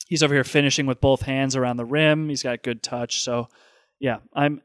[0.08, 2.30] he's over here finishing with both hands around the rim.
[2.30, 3.22] He's got good touch.
[3.22, 3.48] So
[4.00, 4.62] yeah, I'm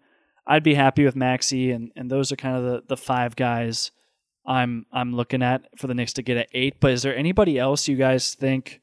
[0.47, 3.91] I'd be happy with Maxey, and and those are kind of the the five guys
[4.47, 6.77] I'm I'm looking at for the Knicks to get at eight.
[6.81, 8.81] But is there anybody else you guys think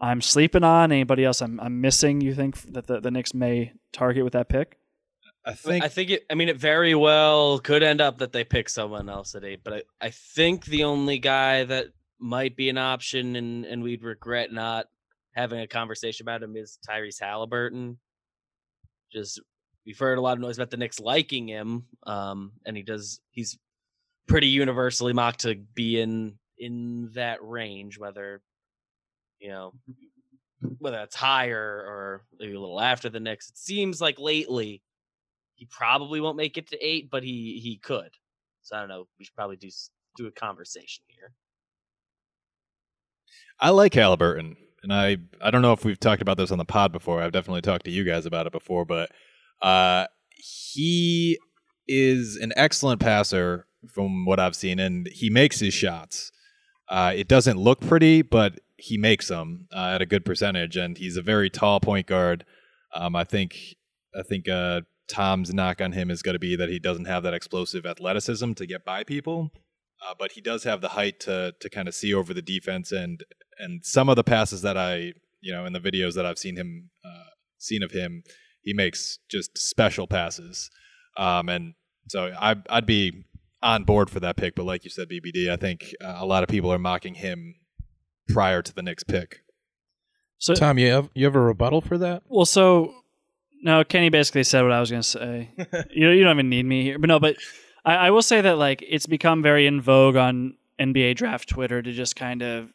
[0.00, 0.92] I'm sleeping on?
[0.92, 2.20] Anybody else I'm I'm missing?
[2.20, 4.78] You think that the the Knicks may target with that pick?
[5.44, 6.26] I think I think it.
[6.30, 9.64] I mean, it very well could end up that they pick someone else at eight.
[9.64, 11.86] But I, I think the only guy that
[12.18, 14.86] might be an option, and and we'd regret not
[15.34, 17.96] having a conversation about him is Tyrese Haliburton.
[19.10, 19.40] Just
[19.86, 23.20] we've heard a lot of noise about the Knicks liking him, um, and he does.
[23.30, 23.58] He's
[24.28, 28.40] pretty universally mocked to be in in that range, whether
[29.38, 29.72] you know
[30.78, 33.50] whether that's higher or maybe a little after the Knicks.
[33.50, 34.82] It seems like lately
[35.54, 38.10] he probably won't make it to eight, but he he could.
[38.62, 39.06] So I don't know.
[39.18, 39.68] We should probably do
[40.16, 41.32] do a conversation here.
[43.58, 46.64] I like Haliburton, and I I don't know if we've talked about this on the
[46.64, 47.22] pod before.
[47.22, 49.10] I've definitely talked to you guys about it before, but
[49.62, 51.38] uh, he
[51.88, 56.32] is an excellent passer from what I've seen, and he makes his shots.
[56.88, 60.98] Uh, it doesn't look pretty, but he makes them uh, at a good percentage, and
[60.98, 62.44] he's a very tall point guard.
[62.94, 63.76] Um, I think
[64.14, 67.22] I think uh, Tom's knock on him is going to be that he doesn't have
[67.22, 69.50] that explosive athleticism to get by people,
[70.06, 72.92] uh, but he does have the height to to kind of see over the defense
[72.92, 73.24] and
[73.58, 76.56] and some of the passes that I you know in the videos that I've seen
[76.56, 78.24] him uh, seen of him,
[78.62, 80.70] he makes just special passes,
[81.16, 81.74] um, and
[82.08, 83.24] so I, I'd be
[83.62, 84.54] on board for that pick.
[84.54, 87.54] But like you said, BBD, I think uh, a lot of people are mocking him
[88.28, 89.42] prior to the next pick.
[90.38, 92.22] So Tom, you have you have a rebuttal for that?
[92.28, 92.94] well, so
[93.62, 95.50] no, Kenney basically said what I was going to say.
[95.90, 97.36] you you don't even need me here, but no, but
[97.84, 101.80] I, I will say that like it's become very in vogue on NBA draft Twitter
[101.80, 102.70] to just kind of,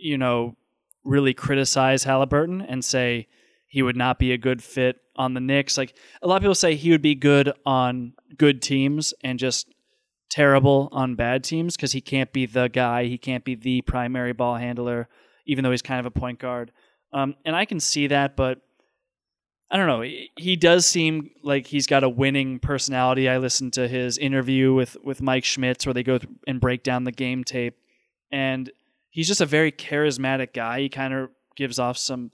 [0.00, 0.56] you know,
[1.04, 3.28] really criticize Haliburton and say
[3.72, 5.78] he would not be a good fit on the Knicks.
[5.78, 9.66] Like a lot of people say he would be good on good teams and just
[10.30, 14.34] terrible on bad teams because he can't be the guy, he can't be the primary
[14.34, 15.08] ball handler,
[15.46, 16.70] even though he's kind of a point guard.
[17.14, 18.60] Um, and I can see that, but
[19.70, 20.02] I don't know.
[20.36, 23.26] He, does seem like he's got a winning personality.
[23.26, 27.04] I listened to his interview with with Mike Schmitz where they go and break down
[27.04, 27.78] the game tape,
[28.30, 28.70] and
[29.08, 30.80] he's just a very charismatic guy.
[30.80, 32.32] He kind of gives off some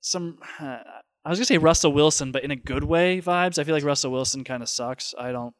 [0.00, 0.38] some.
[0.60, 0.78] Uh,
[1.24, 3.58] I was gonna say Russell Wilson, but in a good way vibes.
[3.58, 5.14] I feel like Russell Wilson kind of sucks.
[5.18, 5.54] I don't.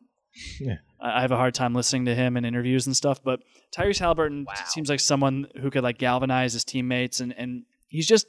[0.59, 0.77] Yeah.
[1.03, 3.23] I I have a hard time listening to him in interviews and stuff.
[3.23, 3.41] But
[3.77, 4.55] Tyrese Haliburton Wow.
[4.69, 8.27] seems like someone who could like galvanize his teammates, and and he's just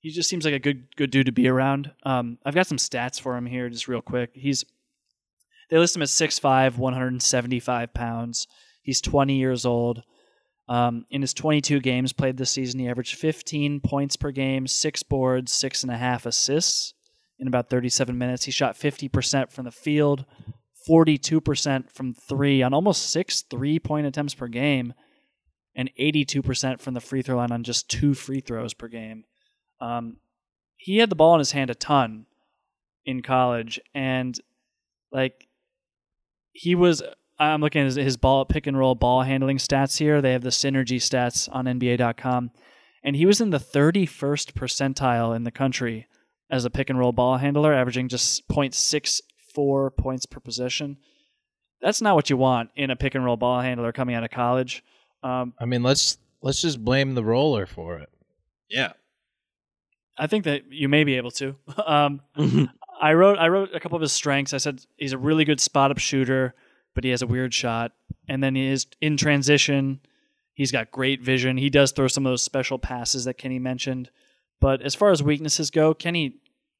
[0.00, 1.90] he just seems like a good good dude to be around.
[2.04, 4.30] Um, I've got some stats for him here, just real quick.
[4.32, 4.64] He's
[5.68, 8.46] they list him as 6'5", 175 pounds.
[8.82, 10.02] He's 20 years old.
[10.68, 15.02] Um, in his 22 games played this season, he averaged 15 points per game, six
[15.02, 16.94] boards, six and a half assists
[17.38, 18.44] in about 37 minutes.
[18.44, 20.24] He shot 50% from the field,
[20.88, 24.94] 42% from three on almost six three point attempts per game,
[25.74, 29.24] and 82% from the free throw line on just two free throws per game.
[29.80, 30.18] Um,
[30.76, 32.26] he had the ball in his hand a ton
[33.04, 34.38] in college, and
[35.10, 35.46] like
[36.52, 37.02] he was.
[37.42, 40.20] I'm looking at his, his ball pick and roll ball handling stats here.
[40.20, 42.50] They have the synergy stats on NBA.com,
[43.02, 46.06] and he was in the 31st percentile in the country
[46.50, 50.98] as a pick and roll ball handler, averaging just 0.64 points per possession.
[51.80, 54.30] That's not what you want in a pick and roll ball handler coming out of
[54.30, 54.84] college.
[55.22, 58.08] Um, I mean, let's let's just blame the roller for it.
[58.68, 58.92] Yeah.
[60.16, 61.56] I think that you may be able to.
[61.84, 62.20] Um,
[63.00, 64.54] I wrote I wrote a couple of his strengths.
[64.54, 66.54] I said he's a really good spot up shooter,
[66.94, 67.92] but he has a weird shot.
[68.28, 70.00] And then he is in transition.
[70.54, 71.56] He's got great vision.
[71.56, 74.10] He does throw some of those special passes that Kenney mentioned.
[74.60, 76.36] But as far as weaknesses go, Kenney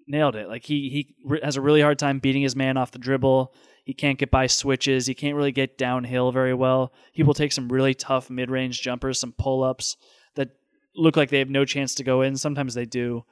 [0.06, 0.48] nailed it.
[0.48, 3.54] Like he he has a really hard time beating his man off the dribble.
[3.84, 5.06] He can't get by switches.
[5.06, 6.92] He can't really get downhill very well.
[7.12, 9.96] He will take some really tough mid-range jumpers, some pull-ups
[10.36, 10.50] that
[10.94, 12.36] look like they have no chance to go in.
[12.36, 13.24] Sometimes they do.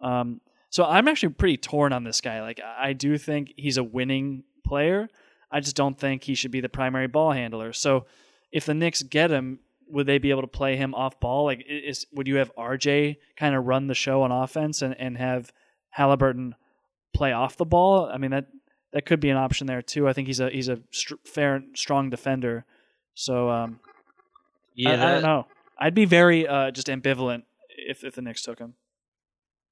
[0.00, 2.42] Um, so I'm actually pretty torn on this guy.
[2.42, 5.08] Like I do think he's a winning player.
[5.50, 7.72] I just don't think he should be the primary ball handler.
[7.72, 8.06] So
[8.52, 11.44] if the Knicks get him, would they be able to play him off ball?
[11.44, 15.16] Like is would you have RJ kind of run the show on offense and, and
[15.16, 15.52] have
[15.96, 16.52] Haliburton
[17.14, 18.10] play off the ball?
[18.12, 18.46] I mean that
[18.92, 20.08] that could be an option there too.
[20.08, 22.64] I think he's a he's a str- fair strong defender.
[23.14, 23.80] So um,
[24.74, 25.46] Yeah, I, I don't know.
[25.78, 28.74] I'd be very uh, just ambivalent if if the Knicks took him.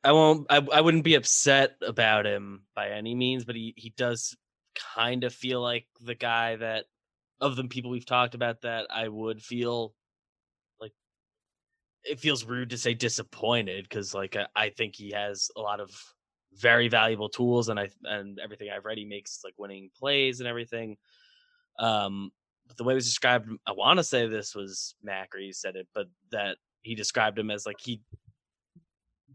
[0.05, 0.47] I won't.
[0.51, 4.37] I, I wouldn't be upset about him by any means, but he he does
[4.95, 6.85] kind of feel like the guy that
[7.41, 9.95] of the people we've talked about that I would feel
[10.81, 10.93] like
[12.05, 15.91] it feels rude to say disappointed because like I, think he has a lot of
[16.57, 20.49] very valuable tools, and I and everything I've read, he makes like winning plays and
[20.49, 20.97] everything.
[21.79, 22.31] Um,
[22.67, 25.53] but the way it was described, I want to say this was Mac or you
[25.53, 28.01] said it, but that he described him as like he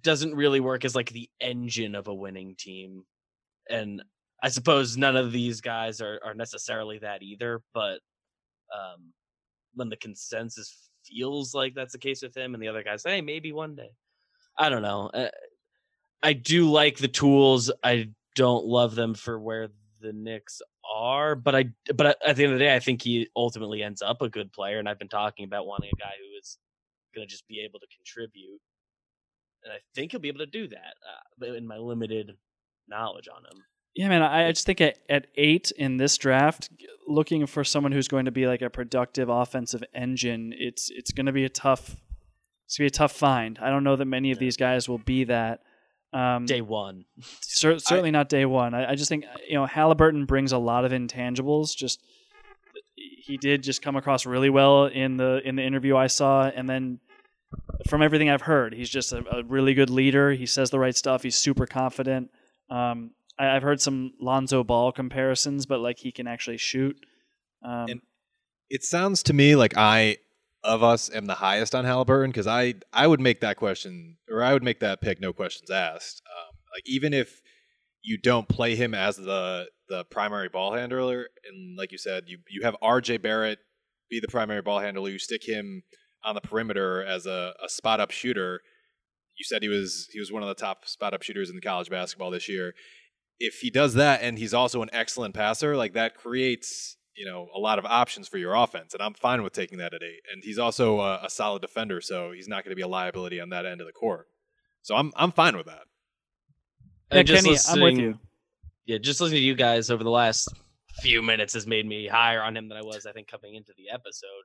[0.01, 3.03] doesn't really work as like the engine of a winning team,
[3.69, 4.01] and
[4.41, 7.61] I suppose none of these guys are are necessarily that either.
[7.73, 7.99] But
[8.73, 9.13] um,
[9.73, 13.21] when the consensus feels like that's the case with him, and the other guys hey,
[13.21, 13.89] maybe one day,
[14.57, 15.09] I don't know.
[15.13, 15.29] Uh,
[16.21, 17.71] I do like the tools.
[17.83, 19.69] I don't love them for where
[20.01, 20.61] the Knicks
[20.93, 21.65] are, but I
[21.95, 24.51] but at the end of the day, I think he ultimately ends up a good
[24.51, 24.79] player.
[24.79, 26.57] And I've been talking about wanting a guy who is
[27.15, 28.59] going to just be able to contribute,
[29.63, 30.93] and I think he'll be able to do that.
[31.41, 32.31] Uh, in my limited
[32.87, 33.63] knowledge on him.
[33.99, 34.21] Yeah, man.
[34.21, 36.69] I, I just think at, at eight in this draft,
[37.05, 41.25] looking for someone who's going to be like a productive offensive engine, it's it's going
[41.25, 41.97] to be a tough.
[42.65, 43.59] It's gonna be a tough find.
[43.61, 45.63] I don't know that many of these guys will be that.
[46.13, 47.03] Um, Day one,
[47.41, 48.73] cer- certainly not day one.
[48.73, 51.75] I, I just think you know Haliburton brings a lot of intangibles.
[51.75, 52.01] Just
[52.95, 56.69] he did just come across really well in the in the interview I saw, and
[56.69, 57.01] then
[57.89, 60.31] from everything I've heard, he's just a, a really good leader.
[60.31, 61.21] He says the right stuff.
[61.21, 62.31] He's super confident.
[62.69, 66.97] Um, I, have heard some Lonzo Ball comparisons, but like he can actually shoot.
[67.63, 68.01] Um, And
[68.69, 70.17] it sounds to me like I
[70.63, 74.43] of us am the highest on Haliburton because I I would make that question or
[74.43, 76.21] I would make that pick no questions asked.
[76.37, 77.41] Um, like even if
[78.01, 82.39] you don't play him as the the primary ball handler, and like you said, you
[82.49, 83.17] you have R.J.
[83.17, 83.59] Barrett
[84.09, 85.09] be the primary ball handler.
[85.09, 85.83] You stick him
[86.23, 88.59] on the perimeter as a, a spot up shooter.
[89.37, 91.89] You said he was he was one of the top spot up shooters in college
[91.89, 92.73] basketball this year.
[93.39, 97.49] If he does that and he's also an excellent passer, like that creates you know
[97.53, 100.21] a lot of options for your offense, and I'm fine with taking that at eight.
[100.31, 103.39] And he's also a, a solid defender, so he's not going to be a liability
[103.39, 104.27] on that end of the court.
[104.81, 105.83] So I'm I'm fine with that.
[107.11, 108.19] yeah, And just Kenney, I'm with you.
[108.85, 110.47] Yeah, just listening to you guys over the last
[111.01, 113.73] few minutes has made me higher on him than I was, I think, coming into
[113.77, 114.43] the episode.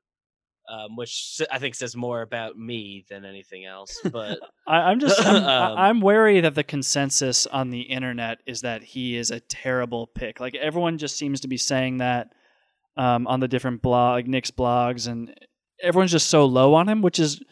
[0.67, 4.01] Um, which I think says more about me than anything else.
[4.11, 8.63] But I, I'm just I'm, Um, I'm wary that the consensus on the internet is
[8.63, 10.41] that he is a terrible pick.
[10.41, 12.31] Like everyone just seems to be saying that
[12.97, 15.35] um, on the different blog, Knicks blogs, and
[15.83, 17.43] everyone's just so low on him, which is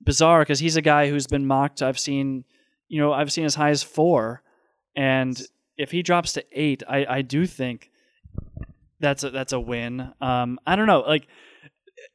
[0.00, 1.82] bizarre because he's a guy who's been mocked.
[1.82, 2.44] I've seen,
[2.88, 4.42] you know, I've seen as high as four,
[4.96, 5.40] and
[5.76, 7.90] if he drops to eight, I, I do think
[9.00, 10.12] that's a that's a win.
[10.20, 11.26] Um, I don't know, like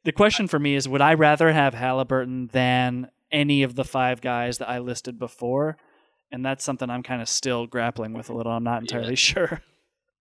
[0.04, 4.20] the question for me is would I rather have Haliburton than any of the five
[4.20, 5.76] guys that I listed before?
[6.30, 8.52] And that's something I'm kind of still grappling with a little.
[8.52, 9.62] I'm not entirely sure.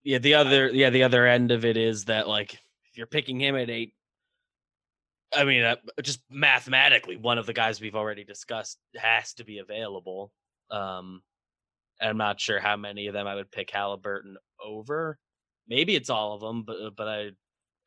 [0.03, 3.39] yeah, the other yeah, the other end of it is that like if you're picking
[3.39, 3.93] him at eight,
[5.35, 9.59] I mean, uh, just mathematically, one of the guys we've already discussed has to be
[9.59, 10.31] available.
[10.71, 11.21] Um,
[11.99, 15.17] and I'm not sure how many of them I would pick Haliburton over.
[15.67, 17.29] Maybe it's all of them, but but I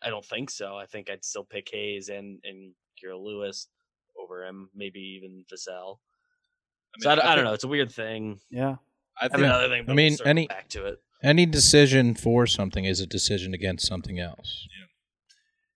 [0.03, 0.77] I don't think so.
[0.77, 2.73] I think I'd still pick Hayes and and
[3.03, 3.69] Kira Lewis
[4.21, 4.71] over him.
[4.75, 5.99] Maybe even Vassell.
[6.97, 7.53] I So I, don't- I don't know.
[7.53, 8.41] It's a weird thing.
[8.51, 8.77] Yeah.
[9.21, 9.85] I I think, mean, another thing.
[9.87, 10.99] But I mean, we'll any- back to it.
[11.23, 14.67] Any decision for something is a decision against something else.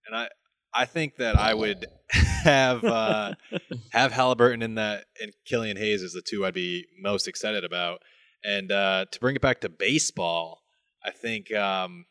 [0.07, 0.29] and I
[0.73, 3.35] I think that I would have uh,
[3.93, 8.01] have Haliburton in that and Killian Hayes is the two I'd be most excited about.
[8.43, 10.63] And uh, to bring it back to baseball,
[11.05, 12.07] I think um,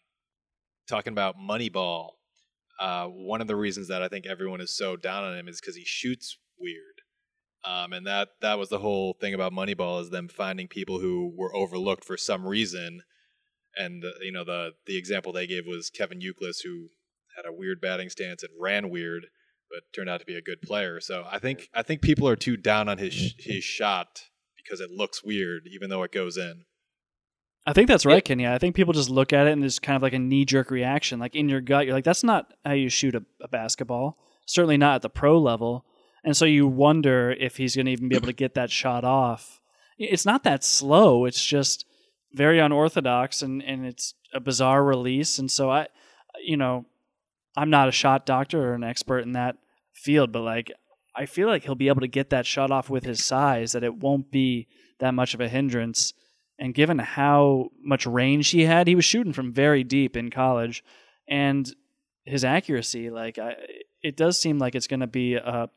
[0.94, 2.12] talking about Moneyball,
[2.80, 5.60] uh, one of the reasons that I think everyone is so down on him is
[5.60, 7.02] because he shoots weird.
[7.66, 11.34] Um, and that that was the whole thing about Moneyball is them finding people who
[11.36, 13.02] were overlooked for some reason.
[13.76, 16.90] And uh, you know the the example they gave was Kevin Youkilis, who
[17.36, 19.28] had a weird batting stance and ran weird,
[19.72, 21.00] but turned out to be a good player.
[21.00, 24.26] So I think I think people are too down on his his shot
[24.58, 26.66] because it looks weird, even though it goes in.
[27.66, 28.46] I think that's right, Kenney.
[28.46, 30.70] I think people just look at it and there's kind of like a knee jerk
[30.70, 31.20] reaction.
[31.20, 34.18] Like in your gut, you're like, that's not how you shoot a, a basketball.
[34.46, 35.86] Certainly not at the pro level.
[36.26, 39.06] And so you wonder if he's going to even be able to get that shot
[39.06, 39.62] off.
[39.98, 41.26] It's not that slow.
[41.26, 41.86] It's just
[42.34, 45.40] very unorthodox and, and it's a bizarre release.
[45.40, 45.88] And so I,
[46.44, 46.86] you know,
[47.56, 49.58] I'm not a shot doctor or an expert in that
[49.94, 50.72] field, but like,
[51.16, 53.84] I feel like he'll be able to get that shot off with his size, that
[53.84, 54.68] it won't be
[55.00, 56.14] that much of a hindrance.
[56.60, 60.84] And given how much range he had, he was shooting from very deep in college,
[61.28, 61.72] and
[62.26, 63.56] his accuracy, like I,
[64.02, 65.68] it does seem like it's going to be uh,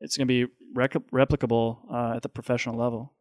[0.00, 3.12] it's going to be rec- replicable uh, at the professional level.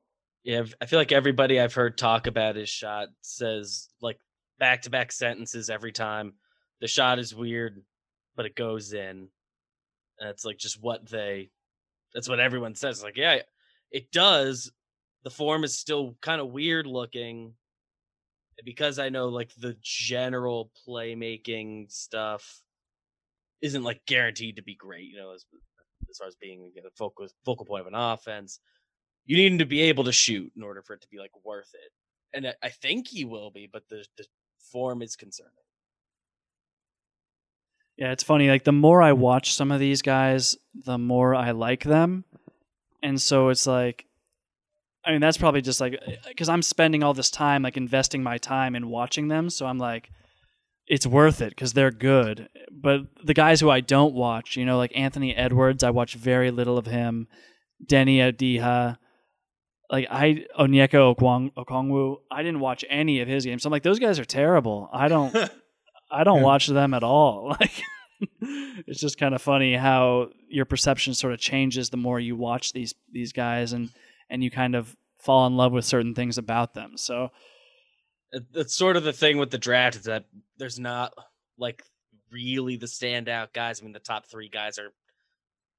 [0.43, 4.19] Yeah, I feel like everybody I've heard talk about his shot says like
[4.59, 6.33] back to back sentences every time.
[6.79, 7.81] The shot is weird,
[8.35, 9.29] but it goes in.
[10.19, 11.49] It's like just what they
[12.13, 13.03] that's what everyone says.
[13.03, 13.39] Like, yeah,
[13.91, 14.71] it does,
[15.23, 17.53] the form is still kind of weird looking.
[18.65, 22.61] Because I know like the general playmaking stuff
[23.61, 25.45] isn't like guaranteed to be great, you know, as
[26.09, 28.59] as far as being the focal focal point of an offense,
[29.25, 31.31] you need him to be able to shoot in order for it to be like
[31.45, 31.91] worth it.
[32.33, 34.25] And I- I think he will be, but the the
[34.71, 35.53] form is concerning.
[37.95, 38.49] Yeah, it's funny.
[38.49, 42.25] Like the more I watch some of these guys, the more I like them,
[43.01, 44.05] and so it's like,
[45.09, 48.21] I mean, that's probably just like uh, because I'm spending all this time like investing
[48.21, 50.11] my time in watching them, so I'm like,
[50.85, 52.47] it's worth it because they're good.
[52.71, 56.51] But the guys who I don't watch, you know, like Anthony Edwards, I watch very
[56.51, 57.27] little of him.
[57.89, 58.97] Deni Avdija,
[59.91, 63.63] like I Onyeka Okwong, Okongwu, I didn't watch any of his games.
[63.63, 64.89] So I'm like, those guys are terrible.
[64.93, 65.35] I don't.
[66.11, 66.43] I don't Yeah.
[66.43, 67.55] watch them at all.
[67.59, 67.81] Like
[68.87, 72.73] it's just kind of funny how your perception sort of changes the more you watch
[72.73, 73.89] these these guys and
[74.29, 76.93] and you kind of fall in love with certain things about them.
[76.95, 77.29] So
[78.53, 80.25] It's sort of the thing with the draft is that
[80.57, 81.13] there's not
[81.57, 81.83] like
[82.31, 83.81] really the standout guys.
[83.81, 84.91] I mean, the top three guys are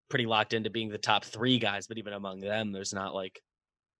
[0.08, 3.40] pretty locked into being the top three guys, but even among them, there's not like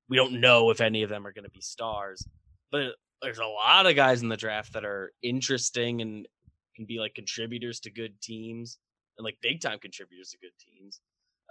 [0.08, 2.26] we don't know if any of them are going to be stars.
[2.72, 6.26] But there's a lot of guys in the draft that are interesting and
[6.74, 8.78] can be like contributors to good teams
[9.16, 11.00] and like big time contributors to good teams.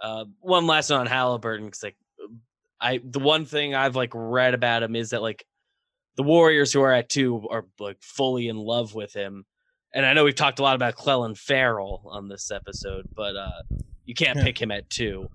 [0.02, 1.96] Uh, one last one on Haliburton because like
[2.80, 5.44] I the one thing I've like read about him is that like
[6.16, 9.44] the Warriors who are at two are like fully in love with him.
[9.92, 13.62] And I know we've talked a lot about Clelin Ferrell on this episode, but uh
[14.10, 15.28] you can't pick him at two.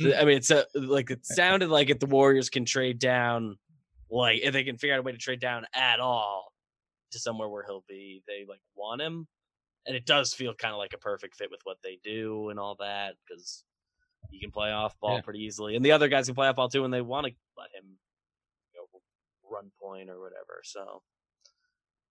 [0.00, 3.58] I mean, it's a, like it sounded like if the Warriors can trade down,
[4.10, 6.52] like if they can figure out a way to trade down at all
[7.10, 9.26] to somewhere where he'll be, they like want him,
[9.86, 12.60] and it does feel kind of like a perfect fit with what they do and
[12.60, 13.64] all that because
[14.30, 15.20] he can play off ball Yeah.
[15.22, 17.32] pretty easily, and the other guys can play off ball too, and they want to
[17.56, 17.98] let him
[18.74, 19.00] you know,
[19.50, 20.60] run point or whatever.
[20.64, 21.02] So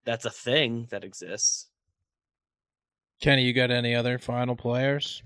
[0.06, 1.70] that's a thing that exists.
[3.22, 5.22] Kenney, you got any other final players?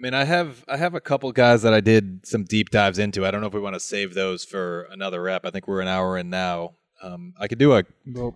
[0.00, 2.98] I mean, I have I have a couple guys that I did some deep dives
[2.98, 3.26] into.
[3.26, 5.44] I don't know if we want to save those for another rep.
[5.44, 6.74] I think we're an hour in now.
[7.02, 8.34] Um, I could do a Well,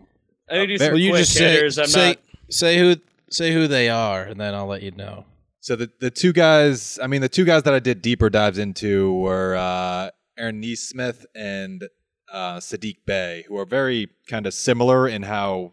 [0.51, 1.65] I can do Well, you quick just say.
[1.65, 2.19] I'm say not.
[2.49, 2.97] say who
[3.31, 5.25] say who they are, and then I'll let you know.
[5.63, 8.59] So the the two guys, I mean, the two guys that I did deeper dives
[8.59, 11.89] into were uh, Aaron Nesmith and
[12.33, 15.71] uh, Sadiq Bey, who are very kind of similar in how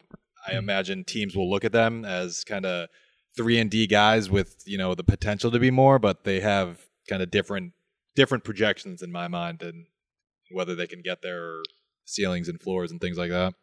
[0.47, 2.89] I imagine teams will look at them as kind of
[3.35, 6.85] three and D guys with you know the potential to be more, but they have
[7.09, 7.73] kind of different
[8.15, 9.87] different projections in my mind and
[10.51, 11.63] whether they can get their
[12.05, 13.55] ceilings and floors and things like that.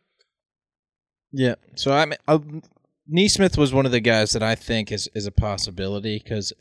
[1.31, 1.55] Yeah.
[1.77, 2.41] So I mean, uh,
[3.09, 6.52] Nesmith was one of the guys that I think is is a possibility because,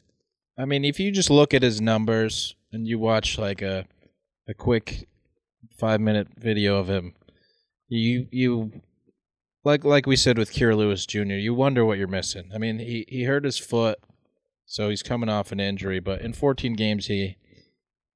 [0.58, 3.86] I mean, if you just look at his numbers and you watch like a
[4.48, 5.08] a quick
[5.78, 7.16] five minute video of him,
[7.88, 8.82] you you
[9.64, 11.34] like like we said with Kira Lewis Jr.
[11.34, 12.52] You wonder what you're missing.
[12.54, 14.00] I mean, he he hurt his foot,
[14.66, 17.38] so he's coming off an injury, but in 14 games he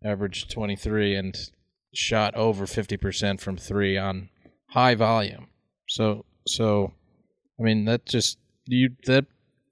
[0.03, 1.35] averaged 23 and
[1.93, 4.29] shot over 50% from 3 on
[4.69, 5.47] high volume.
[5.87, 6.93] So so
[7.59, 9.25] I mean that just you that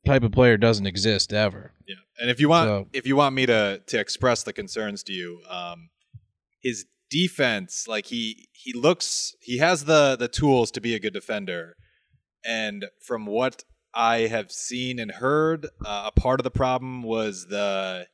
[0.05, 1.73] type of player doesn't exist ever.
[1.87, 5.03] Yeah, and if you want, So- if you want me to to express the concerns
[5.03, 5.89] to you, um,
[6.61, 11.13] his defense, like he he looks, he has the the tools to be a good
[11.13, 11.75] defender,
[12.45, 13.63] and from what
[13.93, 18.07] I have seen and heard, uh, a part of the problem was the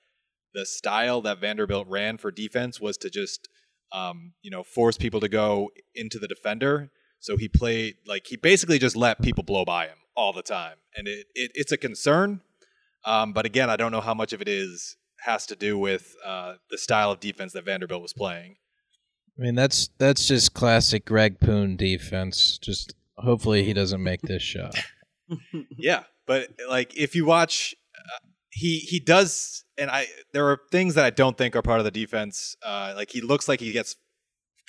[0.53, 3.49] the style that Vanderbilt ran for defense was to just
[3.91, 6.91] um, you know force people to go into the defender.
[7.23, 10.75] So he played like he basically just let people blow by him all the time,
[10.93, 12.41] and it, it it's a concern.
[13.05, 16.15] Um, but again, I don't know how much of it is has to do with
[16.25, 18.57] uh, the style of defense that Vanderbilt was playing.
[19.39, 22.57] I mean that's that's just classic Greg Poon defense.
[22.57, 24.75] Just hopefully he doesn't make this shot.
[25.77, 30.95] yeah, but like if you watch, uh, he he does, and I there are things
[30.95, 32.57] that I don't think are part of the defense.
[32.61, 33.95] Uh, like he looks like he gets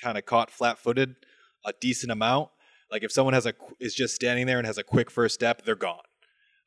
[0.00, 1.16] kind of caught flat-footed
[1.64, 2.50] a decent amount.
[2.90, 5.62] Like if someone has a is just standing there and has a quick first step,
[5.64, 6.02] they're gone.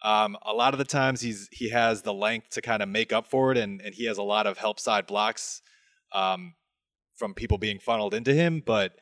[0.03, 3.13] Um, a lot of the times he's he has the length to kind of make
[3.13, 5.61] up for it, and and he has a lot of help side blocks
[6.13, 6.55] um,
[7.15, 8.93] from people being funneled into him, but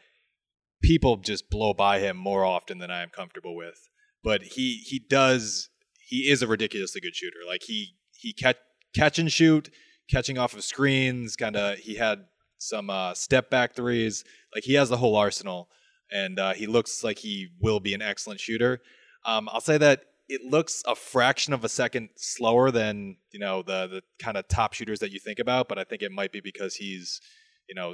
[0.82, 3.90] people just blow by him more often than I am comfortable with
[4.26, 5.70] but he he does
[6.00, 7.38] he is a ridiculously good shooter.
[7.48, 8.58] Like he he catch
[8.94, 9.70] catch and shoot,
[10.10, 11.38] catching off of screens.
[11.38, 12.26] Kind of he had
[12.58, 14.26] some uh, step back threes.
[14.54, 15.70] Like he has the whole arsenal,
[16.12, 18.82] and uh, he looks like he will be an excellent shooter.
[19.26, 23.62] Um, I'll say that it looks a fraction of a second slower than you know
[23.62, 26.32] the the kind of top shooters that you think about, but I think it might
[26.32, 27.22] be because he's
[27.68, 27.94] you know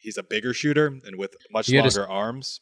[0.00, 2.60] he's a bigger shooter and with much You gotta longer arms.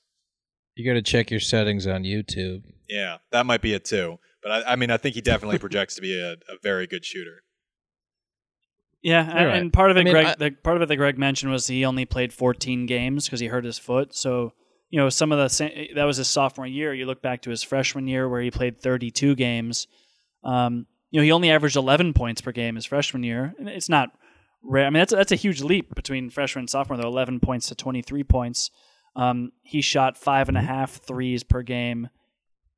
[0.74, 2.62] You got to check your settings on YouTube.
[2.88, 4.18] Yeah, that might be it too.
[4.42, 7.04] But I, I mean, I think he definitely projects to be a, a very good
[7.04, 7.42] shooter.
[9.02, 9.60] Yeah, and, You're right.
[9.60, 11.50] and part of it, I mean, Greg, I- the part of it that Greg mentioned
[11.50, 14.14] was he only played 14 games because he hurt his foot.
[14.14, 14.52] So
[14.90, 16.92] you know, some of the sa- that was his sophomore year.
[16.92, 19.86] You look back to his freshman year where he played 32 games.
[20.44, 23.54] Um, you know, he only averaged 11 points per game his freshman year.
[23.58, 24.10] It's not
[24.62, 24.84] rare.
[24.86, 26.98] I mean, that's that's a huge leap between freshman and sophomore.
[26.98, 28.70] Though 11 points to 23 points.
[29.16, 32.08] Um, he shot five and a half threes per game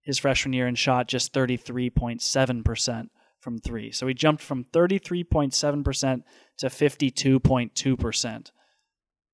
[0.02, 3.10] his freshman year and shot just 33.7 percent
[3.44, 3.92] from three.
[3.92, 6.24] So he jumped from 33.7 percent
[6.58, 8.50] to 52.2 percent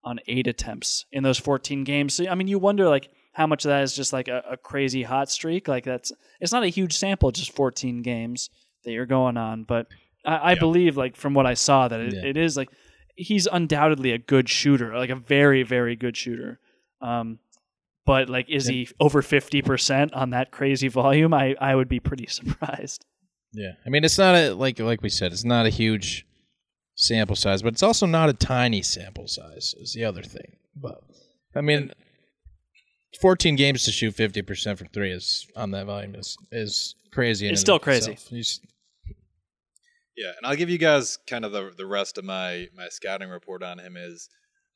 [0.02, 2.14] on eight attempts in those 14 games.
[2.14, 4.56] So I mean, you wonder like how much of that is just like a, a
[4.56, 5.68] crazy hot streak.
[5.68, 8.50] Like that's it's not a huge sample, just 14 games
[8.84, 9.86] that you're going on, but
[10.24, 10.58] I, I Yeah.
[10.58, 12.24] believe like from what I saw that it, Yeah.
[12.30, 12.70] it is like
[13.16, 16.58] he's undoubtedly a good shooter, like a very very good shooter.
[17.02, 17.38] Um,
[18.06, 21.32] but like, is he over 50 percent on that crazy volume?
[21.34, 23.04] I I would be pretty surprised.
[23.52, 26.24] Yeah, I mean it's not a like like we said, it's not a huge
[26.94, 29.74] sample size, but it's also not a tiny sample size.
[29.80, 30.56] Is the other thing.
[30.76, 31.00] But
[31.54, 31.92] I mean,
[33.20, 37.48] fourteen games to shoot fifty percent from three is on that volume is is crazy.
[37.48, 38.12] It's still crazy.
[38.12, 38.32] itself.
[38.32, 38.60] You s-
[40.16, 43.30] Yeah, and I'll give you guys kind of the the rest of my my scouting
[43.30, 44.28] report on him is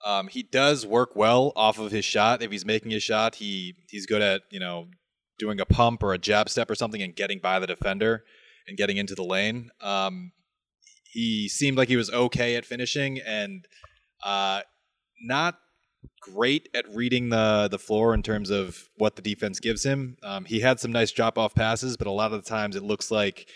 [0.04, 2.42] um, he does work well off of his shot.
[2.42, 4.88] If he's making a shot, he he's good at you know
[5.38, 8.24] doing a pump or a jab step or something and getting by the defender
[8.66, 9.70] and getting into the lane.
[9.80, 10.32] Um,
[11.04, 13.66] he seemed like he was okay at finishing and
[14.24, 14.62] uh,
[15.22, 15.58] not
[16.20, 20.16] great at reading the the floor in terms of what the defense gives him.
[20.22, 22.82] Um, he had some nice drop off passes, but a lot of the times it
[22.82, 23.48] looks like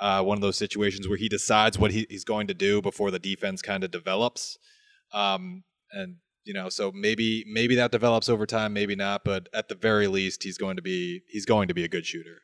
[0.00, 3.10] uh, one of those situations where he decides what he, he's going to do before
[3.10, 4.58] the defense kind of develops.
[5.12, 9.22] Um, and you know, so maybe maybe that develops over time, maybe not.
[9.24, 12.06] But at the very least, he's going to be he's going to be a good
[12.06, 12.42] shooter.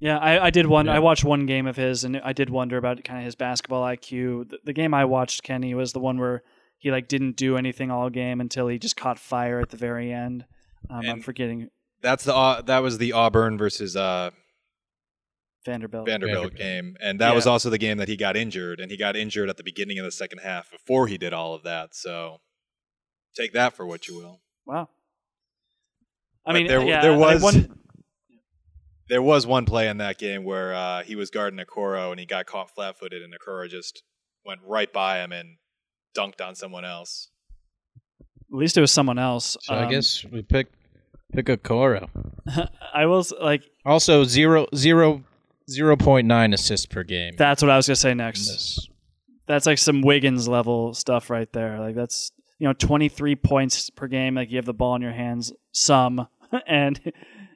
[0.00, 0.86] Yeah, I, I did one.
[0.86, 0.94] Yeah.
[0.94, 3.82] I watched one game of his, and I did wonder about kind of his basketball
[3.82, 4.48] IQ.
[4.48, 6.42] The, the game I watched, Kenney, was the one where
[6.78, 10.10] he like didn't do anything all game until he just caught fire at the very
[10.12, 10.46] end.
[10.88, 11.68] Um, I'm forgetting
[12.00, 14.30] That's the Au- that was the Auburn versus uh,
[15.66, 16.06] Vanderbilt.
[16.06, 16.58] Vanderbilt, Vanderbilt.
[16.58, 19.50] game, and that was also the game that he got injured, and he got injured
[19.50, 21.94] at the beginning of the second half before he did all of that.
[21.94, 22.38] So
[23.36, 24.40] take that for what you will.
[24.64, 24.88] wow.
[26.46, 27.78] I But mean, there- yeah, there I- was- one,
[29.10, 32.24] There was one play in that game where uh, he was guarding Okoro and he
[32.24, 34.02] got caught flat-footed, and Okoro just
[34.46, 35.56] went right by him and
[36.16, 37.28] dunked on someone else.
[38.20, 39.56] at least it was someone else.
[39.60, 40.68] So I Um, guess we pick
[41.32, 42.08] pick Okoro.
[42.94, 45.22] I was like, Also zero zero
[45.68, 47.34] zero point nine assists per game.
[47.36, 48.46] that's what I was gonna say next.
[48.48, 48.88] this.
[49.46, 51.78] That's like some Wiggins level stuff right there.
[51.80, 54.34] Like that's you know 23 points per game.
[54.36, 56.26] Like you have the ball in your hands, some,
[56.66, 57.00] and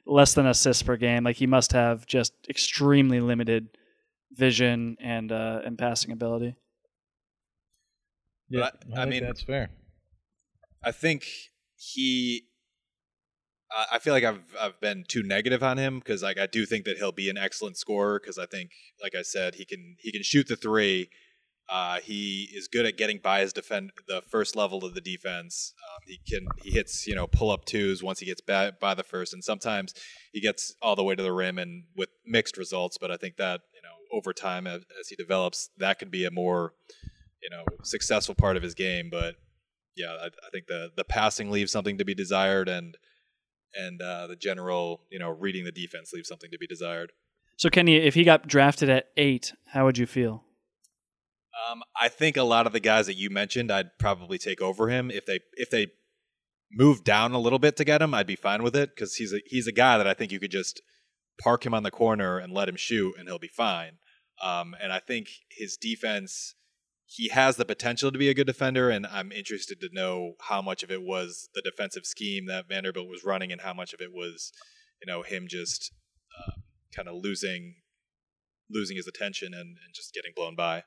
[0.05, 1.23] less than assists per game.
[1.23, 3.69] Like he must have just extremely limited
[4.31, 6.55] vision and uh, and passing ability.
[8.49, 9.69] Yeah, I- I think mean- that's fair.
[10.83, 11.25] I think
[11.75, 12.45] he.
[13.71, 16.65] I I feel like I've I've been too negative on him because like I do
[16.65, 18.69] think that he'll be an excellent scorer because I think
[19.01, 21.09] like I said he can he can shoot the three.
[21.67, 25.73] Uh, he is good at getting by his defend the first level of the defense.
[25.89, 28.93] Um, he can he hits you know pull up twos once he gets by, by
[28.93, 29.93] the first, and sometimes
[30.31, 32.97] he gets all the way to the rim and with mixed results.
[32.99, 36.25] But I think that you know over time as, as he develops, that could be
[36.25, 36.73] a more
[37.41, 39.09] you know successful part of his game.
[39.11, 39.35] But
[39.95, 42.95] yeah, I, I think the the passing leaves something to be desired, and
[43.73, 47.11] and uh, the general you know reading the defense leaves something to be desired.
[47.57, 50.43] So Kenney, if he got drafted at eight, how would you feel?
[51.69, 54.89] Um, I think a lot of the guys that you mentioned, I'd probably take over
[54.89, 55.87] him if they if they
[56.71, 58.13] moved down a little bit to get him.
[58.13, 60.39] I'd be fine with it because he's a he's a guy that I think you
[60.39, 60.81] could just
[61.41, 63.97] park him on the corner and let him shoot, and he'll be fine.
[64.41, 66.55] Um, and I think his defense,
[67.05, 70.61] he has the potential to be a good defender, and I'm interested to know how
[70.61, 74.01] much of it was the defensive scheme that Vanderbilt was running, and how much of
[74.01, 74.51] it was,
[75.01, 75.93] you know, him just
[76.37, 76.51] uh,
[76.93, 77.75] kind of losing
[78.69, 80.83] losing his attention and, and just getting blown by.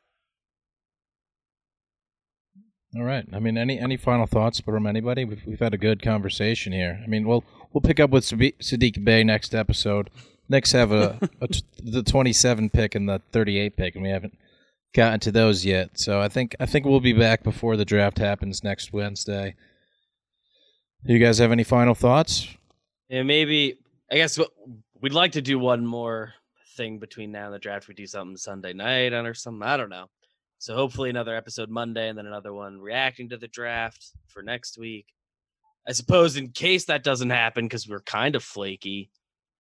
[2.97, 3.27] All right.
[3.33, 5.25] I mean, any any final thoughts from anybody?
[5.25, 7.01] We've we've had a good conversation here.
[7.03, 10.11] I mean, we'll we'll pick up with Sadi- Sadiq Bey next episode.
[10.49, 14.03] Next, have a, a t- the twenty seven pick and the thirty eight pick, and
[14.03, 14.39] we haven't
[14.95, 15.99] gotten to those yet.
[15.99, 19.55] So I think I think we'll be back before the draft happens next Wednesday.
[21.07, 22.49] Do you guys have any final thoughts?
[23.11, 23.79] And maybe
[24.11, 24.39] I guess
[25.01, 26.33] we'd like to do one more
[26.77, 27.87] thing between now and the draft.
[27.87, 29.63] We do something Sunday night on or something.
[29.63, 30.07] I don't know.
[30.59, 34.77] So hopefully another episode Monday and then another one reacting to the draft for next
[34.79, 35.07] week.
[35.89, 39.11] I suppose in case that doesn't happen because we're kind of flaky.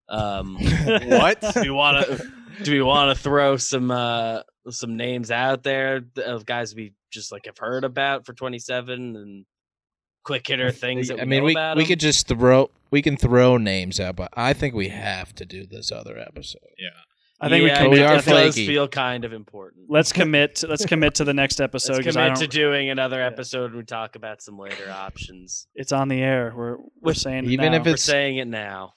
[0.08, 1.40] Um, What?
[1.40, 2.32] do we want to
[2.64, 7.30] do we want to throw some uh some names out there of guys we just
[7.32, 9.46] like have heard about for 27 and
[10.24, 11.88] quick hitter things that we I mean, know we about we 'em?
[11.88, 15.66] could just throw we can throw names out, but I think we have to do
[15.66, 16.60] this other episode.
[16.78, 16.88] Yeah.
[17.40, 18.10] I think yeah, we we commit.
[18.10, 19.86] are I it does feel kind of important.
[19.88, 20.56] Let's commit.
[20.56, 22.50] To, let's commit to the next episode Let's because I commit don't.
[22.50, 23.26] to doing another Yeah.
[23.26, 25.68] episode and we talk about some later options.
[25.76, 26.52] it's on the air.
[26.56, 27.78] We're we're With- saying it even now.
[27.78, 28.94] if We're It's- saying it now.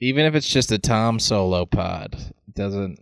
[0.00, 2.14] Even if it's just a Tom solo pod,
[2.48, 2.98] it doesn't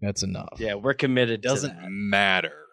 [0.00, 0.58] that's enough.
[0.58, 1.40] Yeah, we're committed.
[1.44, 1.90] It doesn't To that.
[1.90, 2.66] matter.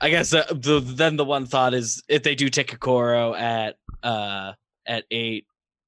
[0.00, 3.78] I guess uh, the, then the one thought is if they do take Okoro at
[4.04, 4.52] uh
[4.86, 5.46] at eight,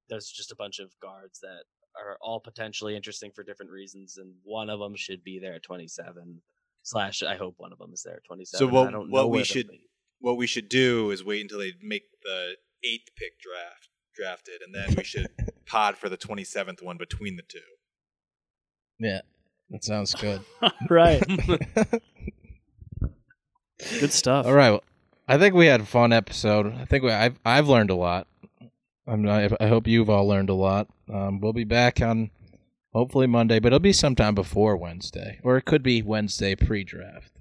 [0.09, 1.63] there's just a bunch of guards that
[2.05, 5.63] are all potentially interesting for different reasons, and one of them should be there at
[5.63, 6.41] 27.
[6.81, 8.71] Slash, I hope one of them is there at 27.
[8.73, 9.81] what- I don't what we should- be.
[10.21, 14.75] What we should do is wait until they make the eighth pick draft drafted, and
[14.75, 15.27] then we should
[15.65, 17.59] pod for the twenty seventh one between the two.
[18.99, 19.21] Yeah.
[19.69, 20.41] That sounds good.
[20.89, 21.23] right.
[23.99, 24.45] Good stuff.
[24.45, 24.71] All right.
[24.71, 24.83] Well,
[25.27, 26.73] I think we had a fun episode.
[26.73, 28.27] I think we, I've I've learned a lot.
[29.09, 30.87] I'm not, I hope you've all learned a lot.
[31.11, 32.29] Um, we'll be back on
[32.93, 37.31] hopefully Monday, but it'll be sometime before Wednesday, or it could be Wednesday pre-draft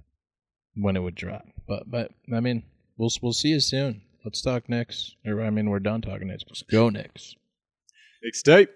[0.74, 1.44] when it would drop.
[1.66, 2.64] But but I mean,
[2.96, 4.02] we'll we'll see you soon.
[4.24, 5.14] Let's talk Knicks.
[5.26, 6.62] Or I mean, we're done talking Knicks.
[6.70, 7.34] Go Knicks.
[8.24, 8.68] Mixtape.